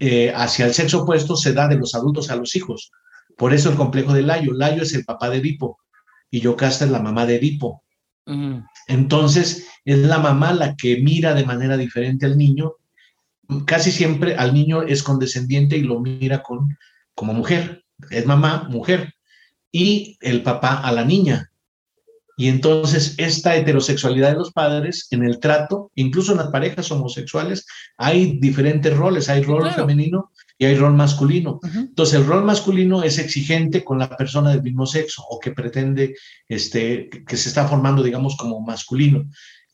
[0.00, 2.90] eh, hacia el sexo opuesto se da de los adultos a los hijos.
[3.36, 4.52] Por eso el complejo de Layo.
[4.52, 5.78] Layo es el papá de Edipo
[6.30, 7.82] y Yocasta es la mamá de Edipo.
[8.86, 12.74] Entonces, es la mamá la que mira de manera diferente al niño.
[13.66, 16.76] Casi siempre al niño es condescendiente y lo mira con,
[17.14, 17.84] como mujer.
[18.10, 19.14] Es mamá, mujer.
[19.70, 21.50] Y el papá a la niña.
[22.36, 27.66] Y entonces esta heterosexualidad de los padres en el trato, incluso en las parejas homosexuales,
[27.96, 29.28] hay diferentes roles.
[29.28, 31.60] Hay rol femenino y hay rol masculino.
[31.74, 36.14] Entonces, el rol masculino es exigente con la persona del mismo sexo o que pretende,
[36.48, 39.24] este, que se está formando, digamos, como masculino,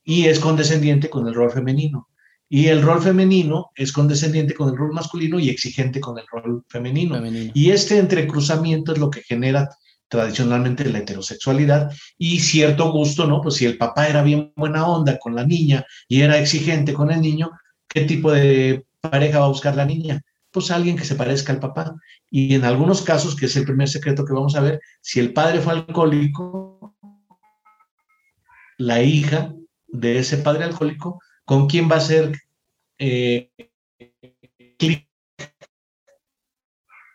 [0.02, 2.08] y es condescendiente con el rol femenino.
[2.48, 6.64] Y el rol femenino es condescendiente con el rol masculino y exigente con el rol
[6.68, 7.14] femenino.
[7.14, 7.52] femenino.
[7.54, 9.68] Y este entrecruzamiento es lo que genera
[10.08, 13.40] tradicionalmente la heterosexualidad y cierto gusto, ¿no?
[13.40, 17.12] Pues si el papá era bien buena onda con la niña y era exigente con
[17.12, 17.50] el niño,
[17.86, 20.20] ¿qué tipo de pareja va a buscar la niña?
[20.50, 21.94] Pues alguien que se parezca al papá.
[22.30, 25.32] Y en algunos casos, que es el primer secreto que vamos a ver, si el
[25.32, 26.94] padre fue alcohólico,
[28.78, 29.52] la hija
[29.88, 32.32] de ese padre alcohólico, ¿con quién va a ser
[32.98, 33.50] eh,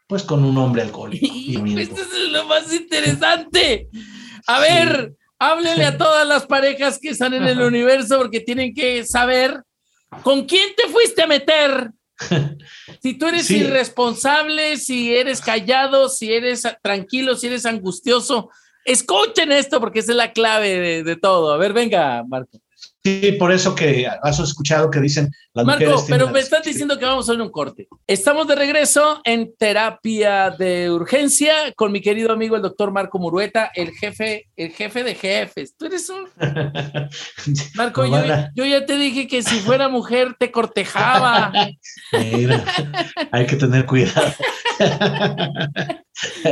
[0.08, 1.26] Pues con un hombre alcohólico.
[1.78, 3.90] Esto es lo más interesante.
[4.48, 9.04] A ver, háblele a todas las parejas que están en el universo porque tienen que
[9.06, 9.64] saber
[10.24, 11.92] con quién te fuiste a meter
[13.02, 18.50] si tú eres irresponsable, si eres callado, si eres tranquilo, si eres angustioso,
[18.84, 21.54] escuchen esto porque esa es la clave de todo.
[21.54, 22.60] A ver, venga, Marco.
[23.06, 27.06] Sí, por eso que has escuchado que dicen las Marco, pero me están diciendo que
[27.06, 27.88] vamos a hacer un corte.
[28.08, 33.70] Estamos de regreso en terapia de urgencia con mi querido amigo el doctor Marco Murueta,
[33.76, 35.76] el jefe, el jefe de jefes.
[35.78, 36.28] Tú eres un.
[37.76, 38.08] Marco,
[38.56, 41.54] yo, ya te dije que si fuera mujer te cortejaba.
[42.12, 42.66] Mira,
[43.32, 44.34] hay que tener cuidado.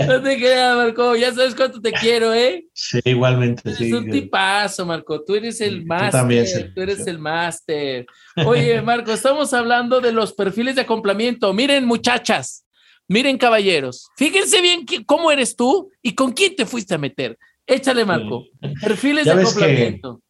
[0.08, 2.66] No te creas, Marco, ya sabes cuánto te quiero, ¿eh?
[2.74, 3.70] Sí, igualmente.
[3.70, 5.24] Es un tipazo, Marco.
[5.24, 6.22] Tú eres el máster.
[6.22, 6.43] Tú,
[6.76, 8.06] eres el máster.
[8.46, 11.54] Oye, Marco, estamos hablando de los perfiles de acoplamiento.
[11.54, 12.66] Miren, muchachas,
[13.08, 14.08] miren, caballeros.
[14.18, 17.38] Fíjense bien cómo eres tú y con quién te fuiste a meter.
[17.66, 18.46] Échale, Marco.
[18.82, 20.22] Perfiles de acoplamiento.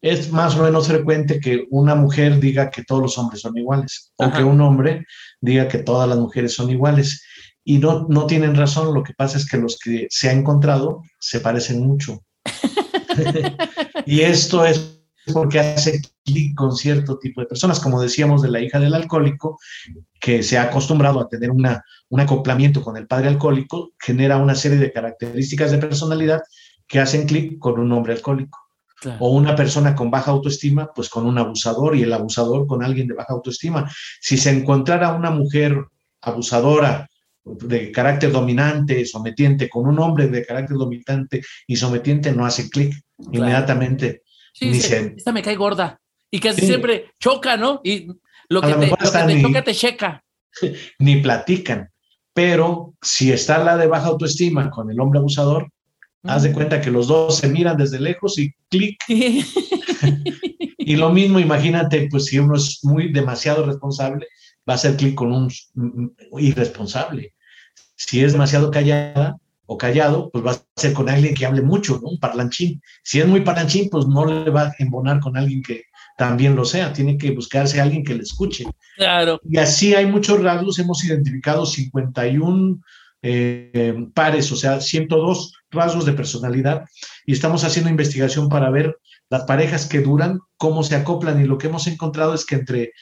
[0.00, 4.12] Es más o menos frecuente que una mujer diga que todos los hombres son iguales
[4.16, 5.06] o que un hombre
[5.40, 7.24] diga que todas las mujeres son iguales
[7.64, 8.92] y no, no tienen razón.
[8.94, 12.20] Lo que pasa es que los que se ha encontrado se parecen mucho.
[14.06, 15.01] y esto es
[15.32, 19.58] porque hace clic con cierto tipo de personas, como decíamos de la hija del alcohólico,
[20.20, 24.54] que se ha acostumbrado a tener una, un acoplamiento con el padre alcohólico, genera una
[24.54, 26.42] serie de características de personalidad
[26.86, 28.58] que hacen clic con un hombre alcohólico.
[29.18, 33.08] O una persona con baja autoestima, pues con un abusador y el abusador con alguien
[33.08, 33.90] de baja autoestima.
[34.20, 35.76] Si se encontrara una mujer
[36.20, 37.10] abusadora
[37.44, 42.94] de carácter dominante, sometiente, con un hombre de carácter dominante y sometiente, no hace clic
[43.32, 44.22] inmediatamente.
[44.60, 46.00] Esta me cae gorda.
[46.30, 47.80] Y casi siempre choca, ¿no?
[47.84, 48.08] Y
[48.48, 50.24] lo que, te, choca te checa.
[50.98, 51.90] Ni platican.
[52.34, 55.68] Pero si está la de baja autoestima con el hombre abusador,
[56.22, 58.98] haz de cuenta que los dos se miran desde lejos y clic.
[60.78, 64.26] y lo mismo, imagínate, pues si uno es muy demasiado responsable,
[64.68, 67.34] va a hacer clic con un irresponsable.
[67.96, 72.00] Si es demasiado callada o callado, pues va a ser con alguien que hable mucho,
[72.02, 72.08] ¿no?
[72.08, 72.82] Un parlanchín.
[73.02, 75.84] Si es muy parlanchín, pues no le va a embonar con alguien que
[76.18, 78.64] también lo sea, tiene que buscarse a alguien que le escuche.
[78.96, 79.40] Claro.
[79.48, 82.80] Y así hay muchos rasgos, hemos identificado 51
[83.22, 86.84] eh, pares, o sea, 102 rasgos de personalidad,
[87.24, 88.98] y estamos haciendo investigación para ver
[89.30, 92.92] las parejas que duran, cómo se acoplan, y lo que hemos encontrado es que entre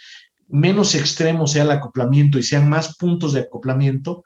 [0.47, 4.25] menos extremo sea el acoplamiento y sean más puntos de acoplamiento,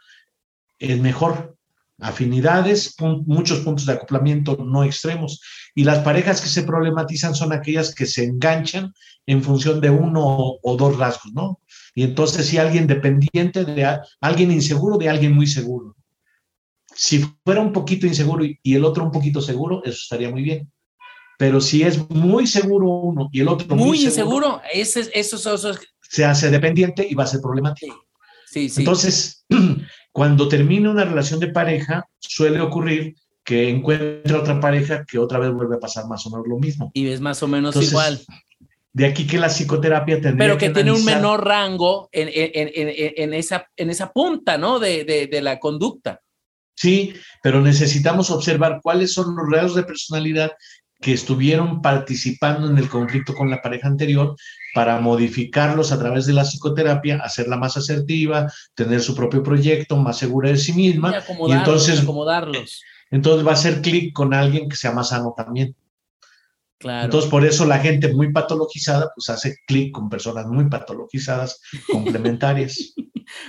[0.79, 1.57] es mejor
[2.01, 5.41] afinidades, muchos puntos de acoplamiento no extremos.
[5.75, 8.93] Y las parejas que se problematizan son aquellas que se enganchan
[9.27, 11.61] en función de uno o, dos rasgos, ¿no?
[11.95, 15.97] Y entonces si alguien dependiente de alguien inseguro de alguien muy seguro.
[16.97, 20.71] Si fuera un poquito inseguro y, el otro un poquito seguro, eso estaría muy bien.
[21.39, 25.73] Pero si es muy seguro uno y el otro muy, muy inseguro, ese, eso, eso,
[26.01, 28.07] se hace dependiente y va a ser problemático.
[28.47, 28.83] Sí, sí.
[28.83, 29.45] Entonces,
[30.15, 35.51] Cuando termina una relación de pareja, suele ocurrir que encuentra otra pareja que otra vez
[35.51, 36.93] vuelve a pasar más o menos lo mismo.
[36.95, 38.21] Y es más o menos igual.
[38.93, 43.67] De aquí que la psicoterapia tendría Pero que, tiene un menor rango en, en, esa,
[43.77, 44.79] en esa punta, ¿no?
[44.79, 46.21] De, de, la conducta.
[46.77, 50.53] Sí, pero necesitamos observar cuáles son los rasgos de personalidad
[51.05, 54.35] que estuvieron participando en el conflicto con la pareja anterior
[54.73, 60.17] para modificarlos a través de la psicoterapia, hacerla más asertiva, tener su propio proyecto, más
[60.17, 61.23] segura de sí misma.
[61.47, 62.83] Y, entonces, acomodarlos.
[63.11, 65.77] entonces va a hacer clic con alguien que sea más sano también.
[66.79, 67.05] Claro.
[67.05, 71.61] Entonces, por eso la gente muy patologizada, pues hace clic con personas muy patologizadas,
[71.93, 72.95] complementarias.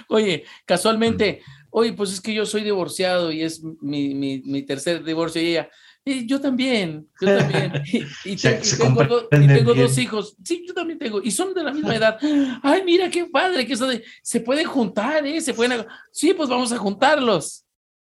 [0.10, 5.06] Oye, casualmente, oye, pues es que yo soy divorciado y es mi, mi, mi tercer
[5.06, 5.70] divorcio y ella,
[6.06, 7.74] yo también, yo también.
[8.26, 10.36] Y, tengo, dos hijos.
[10.44, 11.22] Sí, yo también tengo.
[11.22, 12.18] Y son de la misma edad.
[12.62, 14.04] Ay, mira qué padre que eso de.
[14.22, 15.42] Se pueden juntar, ¿eh?
[15.42, 15.86] Se pueden.
[16.12, 17.66] Sí, pues vamos a juntarlos.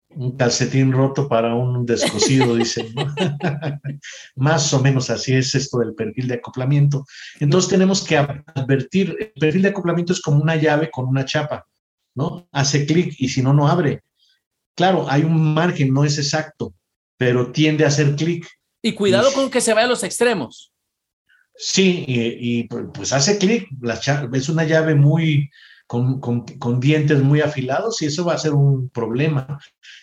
[0.09, 2.93] Un calcetín roto para un descosido, dicen.
[4.35, 7.05] Más o menos así es esto del perfil de acoplamiento.
[7.41, 11.67] Entonces tenemos que advertir: el perfil de acoplamiento es como una llave con una chapa,
[12.15, 12.47] ¿no?
[12.53, 14.03] Hace clic y si no, no abre.
[14.75, 16.73] Claro, hay un margen, no es exacto
[17.21, 18.47] pero tiende a hacer clic.
[18.81, 20.73] Y cuidado con que se vaya a los extremos.
[21.55, 23.67] Sí, y, pues hace clic,
[24.33, 25.51] es una llave muy,
[25.85, 29.59] con, dientes muy afilados y eso va a ser un problema.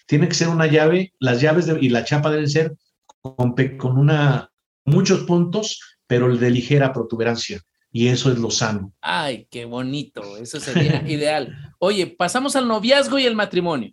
[0.06, 2.76] Tiene que ser una llave, las llaves y la chapa deben ser
[3.20, 4.52] con, con una,
[4.84, 7.60] muchos puntos, pero de ligera protuberancia.
[7.98, 8.92] Y eso es lo sano.
[9.00, 11.52] Ay, qué bonito, eso sería ideal.
[11.80, 13.92] Oye, pasamos al noviazgo y el matrimonio.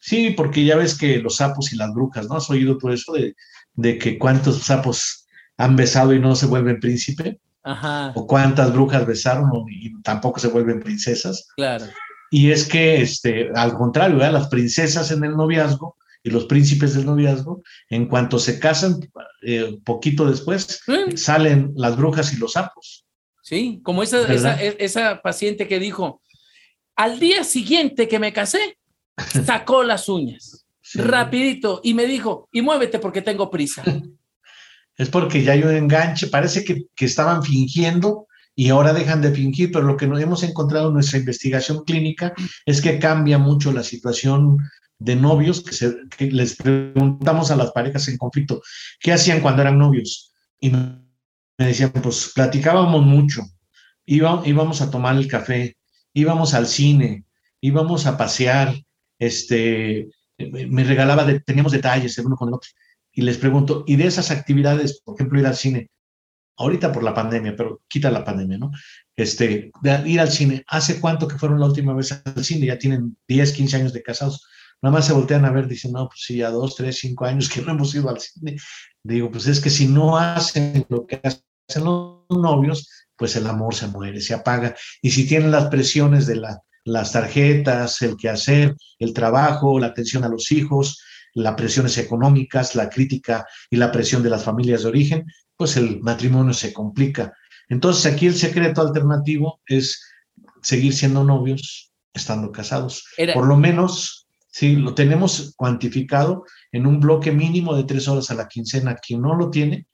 [0.00, 2.34] Sí, porque ya ves que los sapos y las brujas, ¿no?
[2.34, 7.38] ¿Has oído todo eso de, que cuántos sapos han besado y no se vuelven príncipe?
[7.62, 8.10] Ajá.
[8.16, 11.46] O cuántas brujas besaron y tampoco se vuelven princesas.
[11.54, 11.84] Claro.
[12.32, 17.06] Y es que, este, al contrario, las princesas en el noviazgo y los príncipes del
[17.06, 18.98] noviazgo, en cuanto se casan,
[19.42, 21.16] eh, poquito después, mm.
[21.16, 23.04] salen las brujas y los sapos.
[23.44, 26.22] Sí, como esa, esa, esa paciente que dijo,
[26.96, 28.78] al día siguiente que me casé,
[29.44, 33.84] sacó las uñas, rapidito, y me dijo, y muévete porque tengo prisa.
[34.96, 39.72] Es porque ya hay un enganche, parece que, estaban fingiendo y ahora dejan de fingir,
[39.72, 42.32] pero lo que nos hemos encontrado en nuestra investigación clínica
[42.64, 44.58] es que cambia mucho la situación
[45.00, 48.62] de novios, que, se, les preguntamos a las parejas en conflicto,
[49.00, 50.32] ¿qué hacían cuando eran novios?
[50.60, 50.70] Y
[51.58, 53.42] me decían, pues platicábamos mucho,
[54.04, 55.76] íbamos a tomar el café,
[56.12, 57.24] íbamos al cine,
[57.60, 58.74] íbamos a pasear,
[59.18, 62.70] este, me regalaba, teníamos detalles el uno con el otro.
[63.12, 65.90] Y les pregunto, ¿y de esas actividades, por ejemplo, ir al cine,
[66.56, 68.70] ahorita por la pandemia, pero quita la pandemia, ¿no?
[69.16, 69.70] Este,
[70.04, 72.66] ir al cine, ¿hace cuánto que fueron la última vez al cine?
[72.66, 74.46] Ya tienen 10, 15 años de casados.
[74.82, 77.48] Nada más se voltean a ver, dicen, no, pues sí, ya dos, tres, cinco años
[77.48, 78.56] que no hemos ido al cine.
[79.04, 83.74] Digo, pues es que si no hacen lo que hacen los novios, pues el amor
[83.74, 84.74] se muere, se apaga.
[85.00, 90.24] Y si tienen las presiones de la las tarjetas, el quehacer, el trabajo, la atención
[90.24, 91.02] a los hijos,
[91.32, 95.26] las presiones económicas, la crítica y la presión de las familias de origen,
[95.56, 97.32] pues el matrimonio se complica.
[97.68, 100.02] Entonces aquí el secreto alternativo es
[100.62, 103.04] seguir siendo novios estando casados.
[103.32, 104.23] Por lo menos,
[104.54, 108.94] si lo tenemos cuantificado en un bloque mínimo de tres horas a la quincena.
[108.94, 109.88] Quien no lo tiene,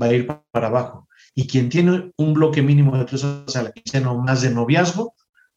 [0.00, 1.08] va a ir para abajo.
[1.34, 4.50] Y quien tiene un bloque mínimo de tres horas a la quincena o más de
[4.50, 5.14] noviazgo,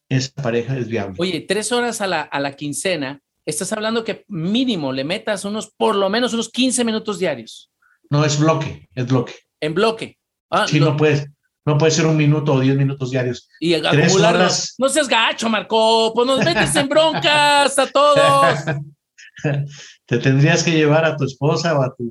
[0.08, 1.16] esa pareja es viable.
[1.18, 5.70] Oye, tres horas a la, a la quincena, estás hablando que mínimo le metas unos,
[5.76, 7.70] por lo menos unos 15 minutos diarios.
[8.08, 9.34] No, es bloque, es bloque.
[9.60, 10.18] En bloque.
[10.48, 11.26] Ah, sí, no puedes.
[11.66, 13.48] No puede ser un minuto o diez minutos diarios.
[13.58, 14.74] Y acumularlos.
[14.78, 16.12] No seas gacho, Marco.
[16.14, 18.58] Pues nos metes en broncas a todos.
[20.06, 22.08] Te tendrías que llevar a tu esposa o a, tu,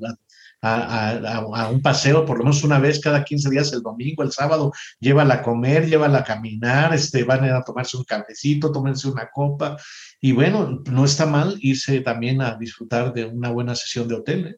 [0.62, 4.72] a, un paseo por lo menos una vez cada 15 días, el domingo, el sábado.
[5.00, 9.78] Llévala a comer, llévala a caminar, este, van a, tomarse un cafecito, tómense una copa.
[10.20, 14.46] Y bueno, no está mal irse también a disfrutar de una buena sesión de hotel.
[14.48, 14.56] ¿eh?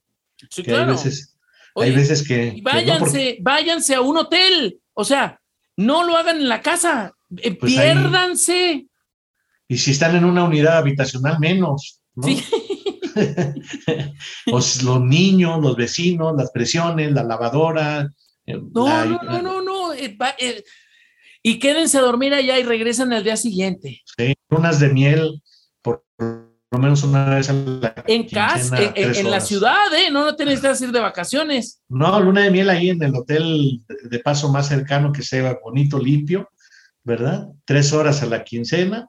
[0.50, 0.82] Sí, claro.
[0.82, 1.36] Hay veces,
[1.76, 2.60] hay veces que.
[2.62, 4.80] Váyanse, váyanse a un hotel.
[5.00, 5.40] O sea,
[5.76, 8.88] no lo hagan en la casa, eh, pues piérdanse.
[9.68, 12.00] y si están en una unidad habitacional, menos.
[12.20, 12.42] Sí.
[14.46, 18.10] los, niños, los vecinos, las presiones, la lavadora.
[18.44, 20.64] Eh, no, no, no, no, no, eh,
[21.44, 24.02] y quédense a dormir allá y regresan al día siguiente.
[24.16, 25.40] Sí, unas de miel
[25.80, 26.04] por
[26.70, 27.48] lo menos una vez
[28.06, 30.10] En casa, en, la ciudad, ¿eh?
[30.10, 31.82] No, no tenés que ir de vacaciones.
[31.88, 35.98] No, luna de miel ahí en el hotel de paso más cercano que sea bonito,
[35.98, 36.50] limpio,
[37.04, 37.48] ¿verdad?
[37.64, 39.08] Tres horas a la quincena,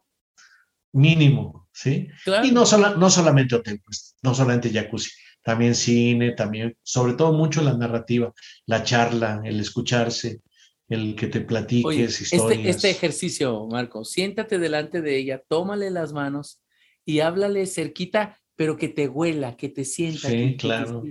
[0.94, 2.08] mínimo, ¿sí?
[2.44, 2.64] Y no,
[2.98, 5.12] no solamente hotel, pues, no solamente jacuzzi,
[5.44, 8.34] también cine, también, sobre todo mucho la narrativa,
[8.68, 10.42] la charla, el escucharse,
[10.88, 12.76] el que te platiques este, historias.
[12.78, 16.62] Este ejercicio, Marco, siéntate delante de ella, tómale las manos
[17.10, 20.30] y háblale cerquita, pero que te huela, que te sienta.
[20.30, 21.02] Sí, claro.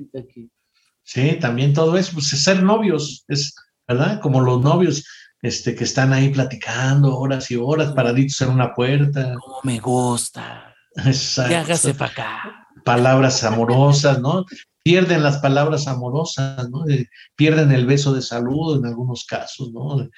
[1.03, 3.53] Sí, también todo eso, pues ser novios, es,
[3.89, 4.21] ¿verdad?
[4.21, 5.05] Como los novios
[5.43, 9.35] este, que están ahí platicando horas y horas, paraditos en una puerta.
[9.41, 10.73] Como me gusta.
[10.95, 11.57] Exacto.
[11.57, 12.67] hágase para acá.
[12.85, 14.45] Palabras amorosas, ¿no?
[14.85, 16.85] Pierden las palabras amorosas, ¿no?
[17.35, 20.09] pierden el beso de saludo en algunos casos, ¿no?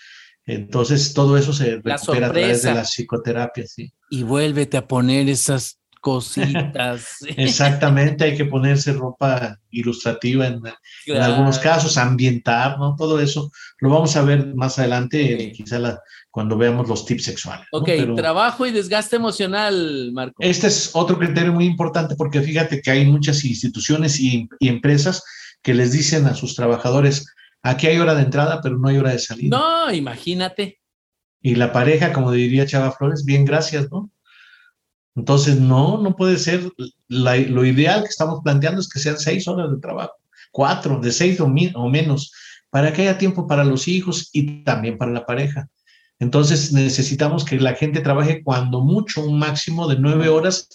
[0.51, 3.93] Entonces, todo eso se recupera a través de la psicoterapia, sí.
[4.11, 7.17] Y vuélvete a poner esas cositas.
[7.37, 10.61] Exactamente, hay que ponerse ropa ilustrativa en,
[11.21, 12.97] algunos casos, ambientar, ¿no?
[12.97, 17.67] Todo eso lo vamos a ver más adelante, quizá cuando veamos los tips sexuales.
[17.71, 20.37] Ok, trabajo y desgaste emocional, Marco.
[20.41, 25.23] Este es otro criterio muy importante porque fíjate que hay muchas instituciones y empresas
[25.63, 27.27] que les dicen a sus trabajadores,
[27.63, 29.57] Aquí hay hora de entrada, pero no hay hora de salida.
[29.57, 30.81] No, imagínate.
[31.43, 34.11] Y la pareja, como diría Chava Flores, bien, gracias, ¿no?
[35.15, 36.71] Entonces, no, no puede ser.
[37.09, 40.15] lo ideal que estamos planteando es que sean seis horas de trabajo,
[40.53, 42.33] cuatro, de seis o, o menos,
[42.71, 45.69] para que haya tiempo para los hijos y también para la pareja.
[46.19, 50.69] Entonces, necesitamos que la gente trabaje cuando mucho, un máximo de nueve horas,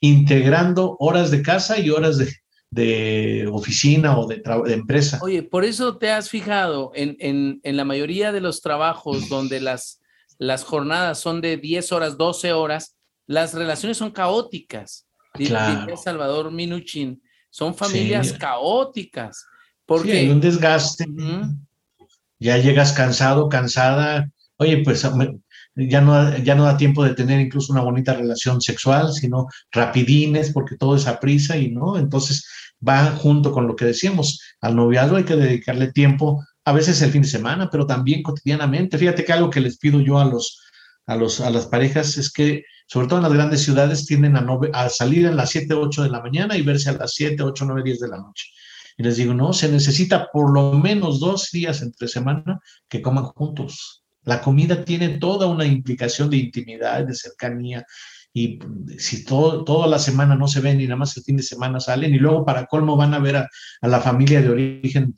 [0.00, 2.32] integrando horas de casa y horas de,
[2.70, 5.18] de oficina o de, empresa.
[5.22, 7.16] Oye, por eso te has fijado en,
[7.62, 10.00] en, la mayoría de los trabajos donde las,
[10.38, 12.96] las jornadas son de 10 horas, 12 horas,
[13.26, 15.06] las relaciones son caóticas.
[15.32, 15.96] Claro.
[15.96, 19.44] Salvador Minuchin, son familias caóticas.
[19.86, 21.06] Porque hay un desgaste.
[22.38, 24.30] Ya llegas cansado, cansada.
[24.56, 25.06] Oye, pues
[25.86, 30.52] ya no, ya no da tiempo de tener incluso una bonita relación sexual, sino rapidines,
[30.52, 31.96] porque todo es a prisa y no.
[31.96, 32.44] Entonces
[32.86, 34.40] va junto con lo que decíamos.
[34.60, 38.98] Al noviazgo hay que dedicarle tiempo, a veces el fin de semana, pero también cotidianamente.
[38.98, 40.60] Fíjate que algo que les pido yo a los,
[41.06, 44.46] a los, a las parejas es que, sobre todo en las grandes ciudades, tienden a,
[44.72, 47.64] a salir a las 7, 8 de la mañana y verse a las 7, 8,
[47.66, 48.46] 9, 10 de la noche.
[48.96, 52.58] Y les digo, no, se necesita por lo menos dos días entre semana
[52.88, 57.84] que coman juntos la comida tiene toda una implicación de intimidad, de cercanía,
[58.32, 58.58] y
[58.98, 61.80] si todo, toda la semana no se ven y nada más el fin de semana
[61.80, 63.48] salen, y luego para colmo van a ver a,
[63.82, 65.14] la familia de origen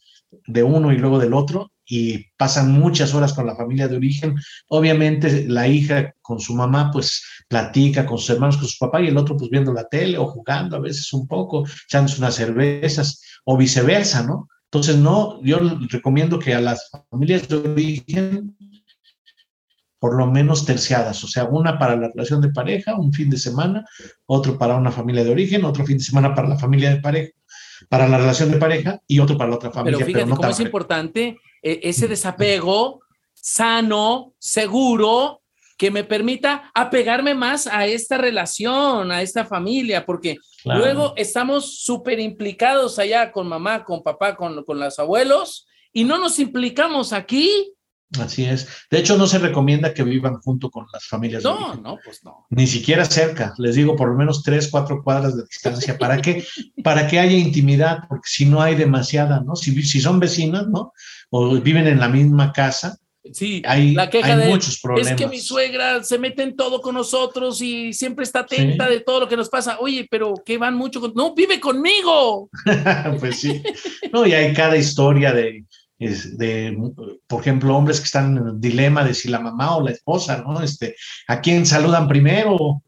[0.46, 4.36] de uno y luego del otro, y pasan muchas horas con la familia de origen.
[4.68, 9.08] Obviamente la hija con su mamá pues platica con sus hermanos, con su papá y
[9.08, 13.20] el otro pues viendo la tele o jugando a veces un poco, echándose unas cervezas
[13.44, 14.48] o viceversa, ¿no?
[14.66, 18.56] Entonces no, yo recomiendo que a las familias de origen
[20.00, 23.36] por lo menos terciadas, o sea, una para la relación de pareja, un fin de
[23.36, 23.84] semana,
[24.24, 27.32] otro para una familia de origen, otro fin de semana para la familia de pareja,
[27.90, 29.98] para la relación de pareja y otro para la otra familia.
[29.98, 33.02] Pero fíjate cómo es importante eh, ese desapego
[33.34, 35.42] sano, seguro,
[35.76, 42.20] que me permita apegarme más a esta relación, a esta familia, porque luego estamos súper
[42.20, 47.74] implicados allá con mamá, con papá, con, con los abuelos, y no nos implicamos aquí
[48.18, 48.66] Así es.
[48.90, 51.44] De hecho, no se recomienda que vivan junto con las familias.
[51.44, 52.46] No, no, pues no.
[52.50, 53.54] Ni siquiera cerca.
[53.58, 55.96] Les digo, por lo menos tres, cuatro cuadras de distancia.
[55.96, 56.44] ¿Para qué?
[56.82, 59.54] Para que haya intimidad, porque si no hay demasiada, ¿no?
[59.54, 60.92] Si, si son vecinas, ¿no?
[61.30, 62.98] O viven en la misma casa,
[63.32, 65.12] Sí, hay, la queja de muchos problemas.
[65.12, 69.00] Es que mi suegra se mete en todo con nosotros y siempre está atenta de
[69.00, 69.78] todo lo que nos pasa.
[69.78, 71.12] Oye, pero que van mucho con...
[71.14, 72.48] No, vive conmigo.
[73.20, 73.62] pues sí.
[74.10, 75.64] No, y hay cada historia de,
[76.00, 76.76] de,
[77.26, 80.42] por ejemplo, hombres que están en el dilema de si la mamá o la esposa,
[80.46, 80.62] ¿no?
[80.62, 80.96] Este,
[81.28, 82.82] ¿a quién saludan primero?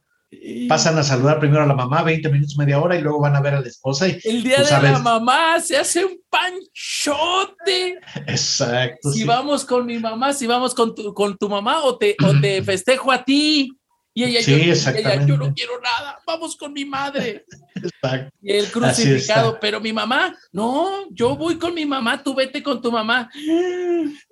[0.69, 3.41] pasan a saludar primero a la mamá 20 minutos, media hora y luego van a
[3.41, 4.09] ver a la esposa.
[4.09, 7.99] Y, el día de la mamá se hace un panchote.
[8.27, 9.13] Exacto.
[9.13, 12.41] Si vamos con mi mamá, si vamos con tu, con tu mamá o te, o
[12.41, 13.71] te festejo a ti.
[14.15, 17.47] Y ella, yo, yo no quiero nada, vamos con mi madre.
[17.75, 18.35] Exacto.
[18.43, 22.83] Y el crucificado, pero mi mamá, no, yo voy con mi mamá, tú vete con
[22.83, 23.31] tu mamá.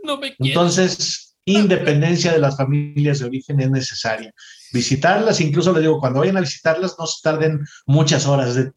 [0.05, 0.61] No me quiero.
[0.61, 4.35] Entonces, independencia de las familias de origen es necesaria
[4.73, 8.73] visitarlas, incluso le digo, cuando vayan a visitarlas, no se tarden muchas horas, de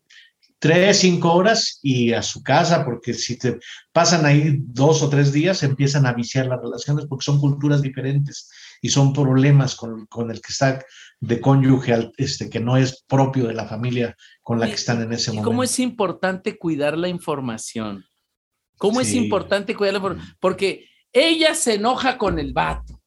[0.60, 3.60] tres, cinco horas y a su casa, porque si te
[3.91, 8.49] pasan ahí dos o tres días, empiezan a viciar las relaciones porque son culturas diferentes
[8.84, 10.84] y son problemas con, con el que está
[11.21, 15.13] de cónyuge este, que no es propio de la familia con la que están en
[15.13, 15.49] ese momento.
[15.49, 18.05] ¿Cómo es importante cuidar la información?
[18.77, 20.36] ¿Cómo es importante cuidar la información?
[20.41, 23.01] Porque ella se enoja con el vato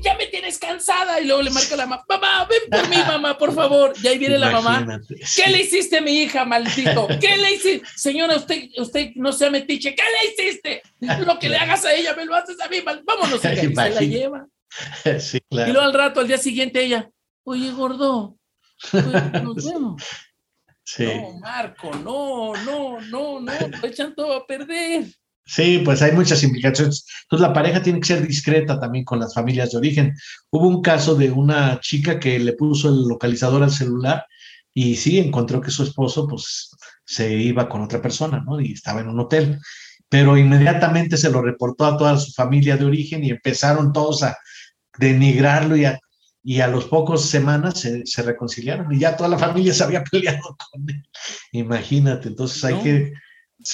[0.00, 1.20] ya me tienes cansada.
[1.20, 3.92] Y luego le marca la mamá, mamá, ven por mí, mamá, por favor.
[4.02, 5.00] Y ahí viene la mamá.
[5.36, 7.08] ¿Qué le hiciste a mi hija, maldito?
[7.20, 7.86] ¿Qué le hiciste?
[7.96, 9.94] Señora, usted, usted no sea metiche.
[9.94, 10.82] ¿Qué le hiciste?
[11.26, 12.78] Lo que le hagas a ella, me lo haces a mí.
[12.80, 13.40] Vámonos.
[13.52, 14.48] Y se la lleva.
[15.20, 15.70] Sí, claro.
[15.70, 17.10] Y luego al rato, al día siguiente, ella,
[17.44, 18.36] oye, gordo,
[18.92, 20.02] nos vemos.
[20.84, 21.06] Sí.
[21.06, 25.06] No, Marco, no, no, no, no, lo echan todo a perder.
[25.44, 27.04] Sí, pues hay muchas implicaciones.
[27.22, 30.14] Entonces la pareja tiene que ser discreta también con las familias de origen.
[30.50, 34.24] Hubo un caso de una chica que le puso el localizador al celular
[34.72, 36.70] y sí encontró que su esposo pues
[37.04, 38.60] se iba con otra persona, ¿no?
[38.60, 39.58] Y estaba en un hotel.
[40.08, 44.36] Pero inmediatamente se lo reportó a toda su familia de origen y empezaron todos a
[44.98, 45.98] denigrarlo y a,
[46.42, 50.04] y a los pocos semanas se, se reconciliaron y ya toda la familia se había
[50.10, 51.02] peleado con él.
[51.52, 53.12] Imagínate, entonces hay que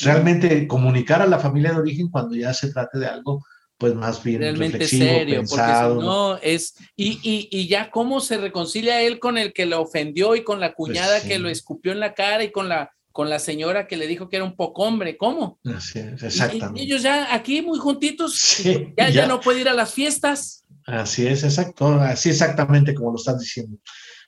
[0.03, 3.43] realmente comunicar a la familia de origen cuando ya se trate de algo
[3.79, 8.37] pues más bien realmente serio, pensado, porque no es y, y, y, ya cómo se
[8.37, 11.93] reconcilia él con el que lo ofendió y con la pues cuñada que lo escupió
[11.93, 14.55] en la cara y con la con la señora que le dijo que era un
[14.55, 15.59] poco hombre, ¿cómo?
[15.65, 16.81] Así es, exactamente.
[16.81, 18.63] Y, ellos ya aquí muy juntitos,
[18.97, 20.65] ya, ya no puede ir a las fiestas.
[20.89, 23.77] Así es, exacto, así exactamente como lo estás diciendo.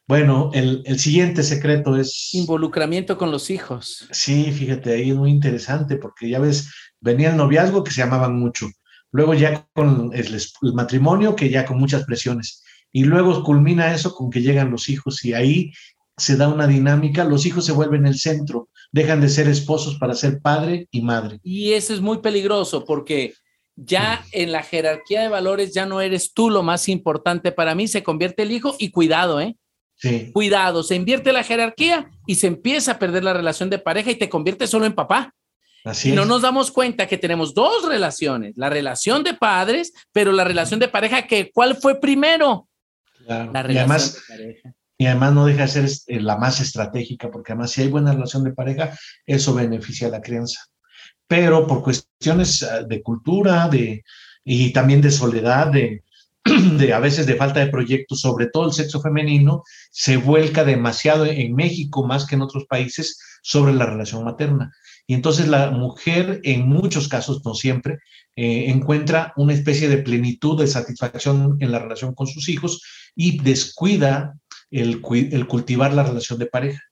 [0.07, 2.35] Bueno, el, siguiente secreto es...
[2.35, 4.07] Involucramiento con los hijos.
[4.11, 8.39] Sí, fíjate, ahí es muy interesante porque ya ves, venía el noviazgo que se amaban
[8.39, 8.67] mucho,
[9.11, 10.43] luego ya con el,
[10.75, 15.25] matrimonio que ya con muchas presiones, y luego culmina eso con que llegan los hijos
[15.25, 15.73] y ahí
[16.19, 20.13] se da una dinámica, los hijos se vuelven el centro, dejan de ser esposos para
[20.13, 21.41] ser padre y madre.
[21.43, 23.33] Y eso es muy peligroso porque
[23.85, 27.89] ya en la jerarquía de valores ya no eres tú lo más importante para mí,
[27.89, 29.57] se convierte el hijo y cuidado, ¿eh?
[30.33, 34.15] Cuidado, se invierte la jerarquía y se empieza a perder la relación de pareja y
[34.15, 35.35] te convierte solo en papá.
[35.85, 40.33] Así y no nos damos cuenta que tenemos dos relaciones, la relación de padres, pero
[40.33, 42.67] la relación de pareja, que ¿cuál fue primero?
[43.27, 44.75] La relación y además, de pareja.
[44.99, 48.13] Y además no deja de ser este, la más estratégica, porque además si hay buena
[48.13, 50.61] relación de pareja, eso beneficia a la crianza.
[51.31, 54.03] Pero por cuestiones ah, de cultura de,
[54.45, 59.01] y también de soledad, de, a veces de falta de proyectos, sobre todo el sexo
[59.01, 59.63] femenino,
[59.93, 64.73] se vuelca demasiado en México más que en otros países sobre la relación materna.
[65.07, 68.01] Y entonces la mujer, en muchos casos, no siempre,
[68.35, 72.83] eh, encuentra una especie de plenitud, de satisfacción en la relación con sus hijos
[73.15, 74.35] y descuida
[74.73, 76.83] el cultivar la relación de pareja.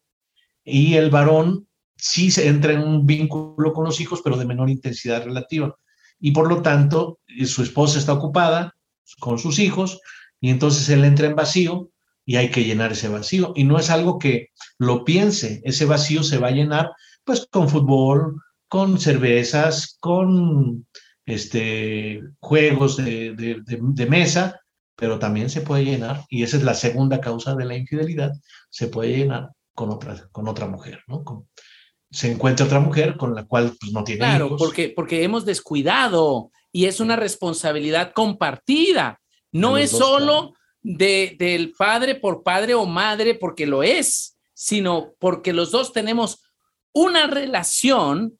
[0.62, 1.67] Y el varón
[1.98, 5.74] sí se entra en un vínculo con los hijos, pero de menor intensidad relativa.
[6.20, 8.74] Y por lo tanto, su esposa está ocupada,
[9.18, 10.00] con sus hijos
[10.40, 11.90] y entonces él entra en vacío
[12.24, 13.52] y hay que llenar ese vacío.
[13.56, 16.90] Y no es algo que lo piense, ese vacío se va a llenar
[17.24, 20.86] pues con fútbol, con cervezas, con
[21.26, 24.60] este, juegos de, de, mesa,
[24.96, 28.32] pero también se puede llenar, y esa es la segunda causa de la infidelidad,
[28.70, 31.22] se puede llenar con otra, con otra mujer, ¿no?
[32.10, 36.50] Se encuentra otra mujer con la cual pues, no tiene claro, porque porque hemos descuidado
[36.72, 39.20] y es una responsabilidad compartida.
[39.52, 45.52] No es solo de, del padre por padre o madre porque lo es, sino porque
[45.52, 46.42] los dos tenemos
[46.92, 48.38] una relación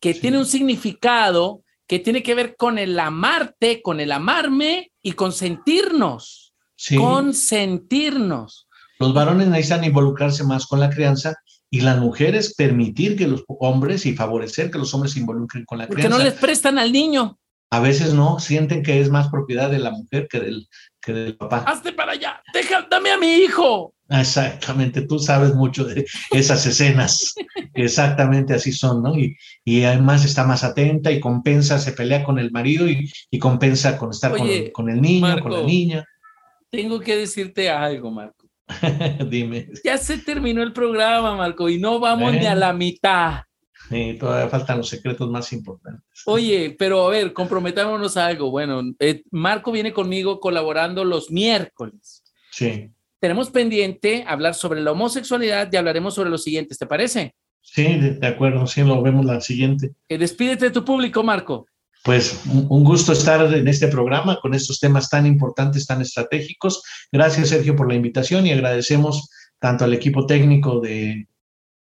[0.00, 5.12] que tiene un significado que tiene que ver con el amarte, con el amarme y
[5.12, 6.54] consentirnos.
[6.76, 6.96] Sí.
[6.96, 8.68] Consentirnos.
[8.98, 11.34] Los varones necesitan involucrarse más con la crianza
[11.74, 15.78] y las mujeres permitir que los hombres y favorecer que los hombres se involucren con
[15.78, 16.08] la crianza.
[16.08, 17.36] Porque no les prestan al niño.
[17.70, 20.68] A veces no, sienten que es más propiedad de la mujer que del,
[21.02, 21.64] que del papá.
[21.66, 23.92] Hazte para allá, deja, dame a mi hijo.
[24.08, 27.34] Exactamente, tú sabes mucho de esas escenas.
[27.74, 29.18] Exactamente así son, ¿no?
[29.18, 33.38] Y, y, además está más atenta y compensa, se pelea con el marido y, y
[33.40, 36.06] compensa con estar con, con, el niño, con la niña.
[36.70, 38.43] Tengo que decirte algo, Marco.
[39.30, 39.68] Dime.
[39.84, 43.42] Ya se terminó el programa, Marco, y no vamos ni a la mitad.
[43.88, 46.22] Sí, todavía faltan los secretos más importantes.
[46.24, 48.50] Oye, pero a ver, comprometámonos a algo.
[48.50, 52.22] Bueno, eh, Marco viene conmigo colaborando los miércoles.
[52.50, 52.90] Sí
[53.24, 57.34] tenemos pendiente hablar sobre la homosexualidad y hablaremos sobre los siguientes, ¿te parece?
[57.62, 59.92] Sí, de, acuerdo, sí, lo vemos la siguiente.
[60.10, 61.66] Eh, despídete de tu público, Marco.
[62.04, 66.82] Pues un, gusto estar en este programa con estos temas tan importantes, tan estratégicos.
[67.10, 71.26] Gracias, Sergio, por la invitación y agradecemos tanto al equipo técnico de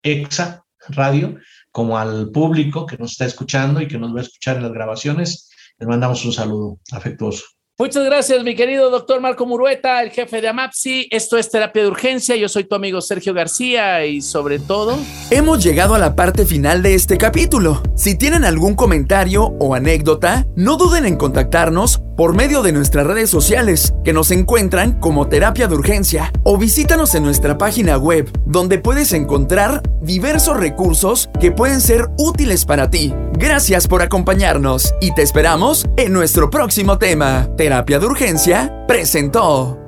[0.03, 1.37] EXA Radio
[1.71, 4.73] como al público que nos está escuchando y que nos va a escuchar en las
[4.73, 5.49] grabaciones.
[5.79, 7.45] Les mandamos un saludo afectuoso.
[7.77, 11.09] Muchas gracias, mi querido doctor Marco Murueta, el jefe de AMAPSI.
[11.11, 12.37] Esto es Terapia de Urgencia.
[12.37, 14.97] Yo soy tu amigo Sergio García y sobre todo...
[15.33, 17.83] Hemos llegado a la parte final de este capítulo.
[17.97, 23.31] Si tienen algún comentario o anécdota, no duden en contactarnos por medio de nuestras redes
[23.31, 28.79] sociales, que nos encuentran como Terapia de Urgencia, o visítanos en nuestra página web, donde
[28.79, 33.13] puedes encontrar diversos recursos que pueden ser útiles para ti.
[33.33, 37.49] Gracias por acompañarnos y te esperamos en nuestro próximo tema.
[37.57, 39.84] Terapia de Urgencia presentó.